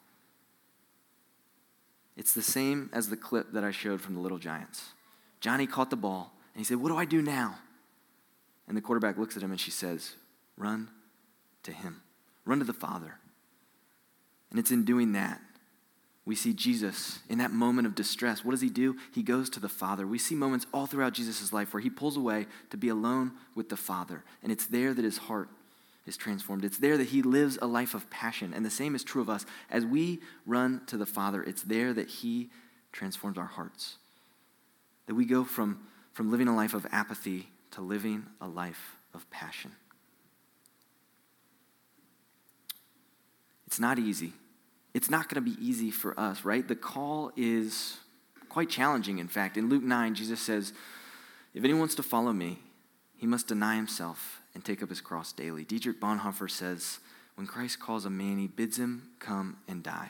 It's 2.18 2.34
the 2.34 2.42
same 2.42 2.89
as 2.92 3.08
the 3.08 3.16
clip 3.16 3.54
that 3.54 3.63
I 3.63 3.72
showed 3.72 4.01
from 4.01 4.16
the 4.16 4.20
Little 4.20 4.38
Giants. 4.38 4.89
Johnny 5.39 5.66
caught 5.66 5.89
the 5.89 5.96
ball, 5.96 6.34
and 6.54 6.60
he 6.60 6.66
said, 6.66 6.78
What 6.78 6.89
do 6.89 6.98
I 6.98 7.06
do 7.06 7.22
now? 7.22 7.60
And 8.68 8.75
the 8.75 8.82
quarterback 8.82 9.18
looks 9.18 9.38
at 9.38 9.44
him 9.44 9.51
and 9.51 9.60
she 9.60 9.72
says, 9.72 10.16
Run 10.58 10.89
to 11.63 11.72
him, 11.72 12.01
run 12.46 12.60
to 12.60 12.66
the 12.66 12.74
Father. 12.74 13.16
And 14.50 14.60
it's 14.60 14.72
in 14.72 14.84
doing 14.84 15.13
that 15.13 15.39
we 16.29 16.36
see 16.36 16.53
Jesus 16.53 17.21
in 17.27 17.39
that 17.39 17.51
moment 17.51 17.88
of 17.88 17.95
distress. 17.95 18.45
What 18.45 18.51
does 18.51 18.62
he 18.62 18.69
do? 18.69 18.95
He 19.12 19.24
goes 19.24 19.50
to 19.50 19.59
the 19.59 19.67
Father. 19.67 20.05
We 20.05 20.19
see 20.19 20.36
moments 20.36 20.67
all 20.71 20.86
throughout 20.86 21.13
Jesus' 21.13 21.51
life 21.51 21.74
where 21.74 21.81
he 21.81 21.89
pulls 21.89 22.15
away 22.15 22.45
to 22.69 22.77
be 22.77 22.88
alone 22.88 23.31
with 23.55 23.69
the 23.69 23.75
Father. 23.75 24.24
And 24.43 24.51
it's 24.51 24.67
there 24.67 24.93
that 24.93 25.03
his 25.03 25.17
heart 25.17 25.50
is 26.05 26.17
transformed. 26.17 26.63
It's 26.63 26.77
there 26.77 27.00
that 27.00 27.07
he 27.07 27.24
lives 27.24 27.57
a 27.59 27.65
life 27.65 27.95
of 27.95 28.07
passion. 28.12 28.53
And 28.53 28.63
the 28.63 28.69
same 28.69 28.93
is 28.93 29.03
true 29.03 29.24
of 29.24 29.29
us. 29.29 29.43
As 29.71 29.88
we 29.88 30.19
run 30.45 30.81
to 30.86 30.98
the 30.98 31.05
Father, 31.07 31.41
it's 31.41 31.63
there 31.63 31.93
that 31.93 32.07
he 32.07 32.51
transforms 32.91 33.39
our 33.39 33.48
hearts. 33.48 33.95
That 35.07 35.15
we 35.15 35.25
go 35.25 35.43
from, 35.43 35.79
from 36.13 36.29
living 36.29 36.48
a 36.48 36.55
life 36.55 36.75
of 36.75 36.86
apathy 36.91 37.50
to 37.71 37.81
living 37.81 38.27
a 38.39 38.48
life 38.48 38.98
of 39.15 39.27
passion. 39.31 39.71
It's 43.65 43.79
not 43.79 43.98
easy 43.98 44.33
it's 44.93 45.10
not 45.10 45.29
going 45.29 45.43
to 45.43 45.50
be 45.50 45.63
easy 45.63 45.91
for 45.91 46.19
us, 46.19 46.43
right? 46.43 46.67
The 46.67 46.75
call 46.75 47.31
is 47.36 47.98
quite 48.50 48.69
challenging, 48.69 49.19
in 49.19 49.27
fact. 49.27 49.58
In 49.58 49.69
Luke 49.69 49.84
9, 49.84 50.15
Jesus 50.15 50.39
says, 50.39 50.74
If 51.53 51.63
anyone 51.63 51.81
wants 51.81 51.96
to 51.96 52.03
follow 52.03 52.34
me, 52.34 52.60
he 53.15 53.27
must 53.27 53.48
deny 53.48 53.75
himself 53.75 54.41
and 54.53 54.65
take 54.65 54.81
up 54.81 54.89
his 54.89 55.01
cross 55.01 55.31
daily. 55.31 55.63
Dietrich 55.63 56.00
Bonhoeffer 56.00 56.50
says, 56.50 57.00
When 57.36 57.46
Christ 57.46 57.79
calls 57.79 58.05
a 58.05 58.10
man, 58.10 58.39
he 58.39 58.48
bids 58.48 58.77
him 58.77 59.10
come 59.19 59.58
and 59.67 59.84
die. 59.84 60.10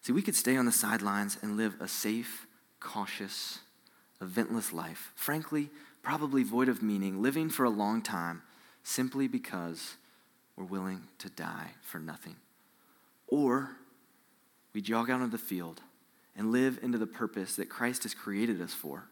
See, 0.00 0.12
we 0.12 0.22
could 0.22 0.36
stay 0.36 0.56
on 0.56 0.64
the 0.64 0.72
sidelines 0.72 1.36
and 1.42 1.56
live 1.56 1.74
a 1.80 1.88
safe, 1.88 2.46
cautious, 2.80 3.58
eventless 4.22 4.72
life. 4.72 5.12
Frankly, 5.14 5.68
probably 6.02 6.42
void 6.42 6.68
of 6.68 6.82
meaning, 6.82 7.20
living 7.20 7.50
for 7.50 7.64
a 7.64 7.70
long 7.70 8.00
time 8.00 8.42
simply 8.82 9.28
because 9.28 9.96
we're 10.56 10.64
willing 10.64 11.02
to 11.18 11.28
die 11.28 11.72
for 11.82 11.98
nothing. 11.98 12.36
Or 13.28 13.76
we 14.72 14.80
jog 14.80 15.10
out 15.10 15.20
on 15.20 15.30
the 15.30 15.38
field 15.38 15.82
and 16.36 16.50
live 16.50 16.78
into 16.82 16.98
the 16.98 17.06
purpose 17.06 17.56
that 17.56 17.68
Christ 17.68 18.02
has 18.04 18.14
created 18.14 18.60
us 18.60 18.72
for. 18.72 19.04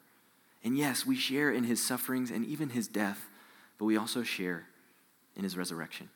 And 0.64 0.76
yes, 0.76 1.06
we 1.06 1.16
share 1.16 1.50
in 1.50 1.64
his 1.64 1.84
sufferings 1.84 2.30
and 2.30 2.44
even 2.44 2.70
his 2.70 2.88
death, 2.88 3.28
but 3.78 3.84
we 3.84 3.96
also 3.96 4.22
share 4.22 4.66
in 5.36 5.44
his 5.44 5.56
resurrection. 5.56 6.08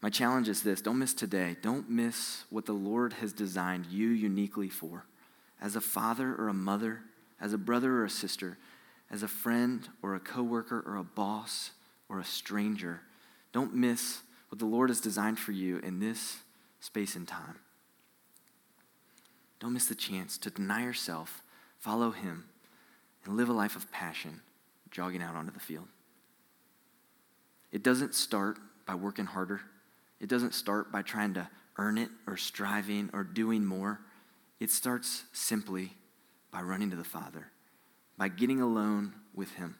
My 0.00 0.10
challenge 0.10 0.48
is 0.48 0.62
this 0.62 0.80
don't 0.80 0.98
miss 0.98 1.14
today. 1.14 1.56
Don't 1.62 1.90
miss 1.90 2.44
what 2.50 2.66
the 2.66 2.72
Lord 2.72 3.14
has 3.14 3.32
designed 3.32 3.86
you 3.86 4.08
uniquely 4.08 4.68
for. 4.68 5.04
As 5.60 5.74
a 5.74 5.80
father 5.80 6.34
or 6.36 6.48
a 6.48 6.54
mother, 6.54 7.00
as 7.40 7.52
a 7.52 7.58
brother 7.58 7.94
or 7.94 8.04
a 8.04 8.10
sister, 8.10 8.58
as 9.10 9.22
a 9.22 9.28
friend 9.28 9.88
or 10.02 10.14
a 10.14 10.20
coworker 10.20 10.84
or 10.86 10.96
a 10.96 11.02
boss 11.02 11.72
or 12.08 12.20
a 12.20 12.24
stranger, 12.24 13.00
don't 13.52 13.74
miss 13.74 14.20
what 14.48 14.58
the 14.58 14.66
Lord 14.66 14.90
has 14.90 15.00
designed 15.00 15.38
for 15.38 15.52
you 15.52 15.78
in 15.78 16.00
this 16.00 16.38
space 16.80 17.16
and 17.16 17.26
time. 17.26 17.56
Don't 19.60 19.72
miss 19.72 19.86
the 19.86 19.94
chance 19.94 20.38
to 20.38 20.50
deny 20.50 20.84
yourself, 20.84 21.42
follow 21.78 22.10
Him, 22.10 22.44
and 23.24 23.36
live 23.36 23.48
a 23.48 23.52
life 23.52 23.76
of 23.76 23.90
passion, 23.90 24.40
jogging 24.90 25.22
out 25.22 25.34
onto 25.34 25.52
the 25.52 25.60
field. 25.60 25.88
It 27.72 27.82
doesn't 27.82 28.14
start 28.14 28.58
by 28.86 28.94
working 28.94 29.26
harder. 29.26 29.60
It 30.20 30.28
doesn't 30.28 30.54
start 30.54 30.90
by 30.90 31.02
trying 31.02 31.34
to 31.34 31.48
earn 31.76 31.98
it 31.98 32.08
or 32.26 32.36
striving 32.36 33.10
or 33.12 33.24
doing 33.24 33.64
more. 33.64 34.00
It 34.60 34.70
starts 34.70 35.24
simply 35.32 35.92
by 36.50 36.62
running 36.62 36.90
to 36.90 36.96
the 36.96 37.04
Father, 37.04 37.50
by 38.16 38.28
getting 38.28 38.60
alone 38.60 39.14
with 39.34 39.52
Him. 39.54 39.76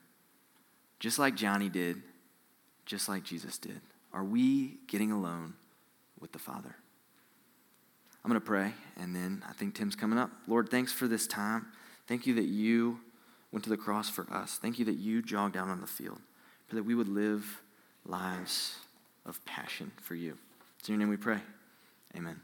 Just 1.01 1.19
like 1.19 1.35
Johnny 1.35 1.69
did 1.69 2.03
just 2.89 3.09
like 3.09 3.23
Jesus 3.23 3.59
did? 3.59 3.81
Are 4.13 4.25
we 4.25 4.79
getting 4.87 5.13
alone 5.13 5.53
with 6.19 6.33
the 6.33 6.39
Father? 6.39 6.75
I'm 8.25 8.31
going 8.31 8.41
to 8.41 8.47
pray, 8.47 8.73
and 8.97 9.15
then 9.15 9.45
I 9.49 9.53
think 9.53 9.75
Tim's 9.75 9.95
coming 9.95 10.19
up. 10.19 10.31
Lord, 10.49 10.71
thanks 10.71 10.91
for 10.91 11.07
this 11.07 11.27
time. 11.27 11.67
Thank 12.07 12.27
you 12.27 12.35
that 12.35 12.47
you 12.47 12.99
went 13.53 13.63
to 13.65 13.71
the 13.71 13.77
cross 13.77 14.09
for 14.09 14.27
us. 14.33 14.59
Thank 14.61 14.79
you 14.79 14.87
that 14.87 14.97
you 14.97 15.23
jogged 15.23 15.57
out 15.57 15.69
on 15.69 15.81
the 15.83 15.87
field. 15.87 16.19
Pray 16.69 16.79
that 16.79 16.85
we 16.85 16.95
would 16.95 17.09
live 17.09 17.61
lives 18.07 18.77
of 19.27 19.45
passion 19.45 19.93
for 20.01 20.15
you. 20.15 20.37
It's 20.79 20.89
in 20.89 20.95
your 20.95 20.99
name 21.01 21.11
we 21.11 21.17
pray. 21.19 21.41
Amen. 22.17 22.41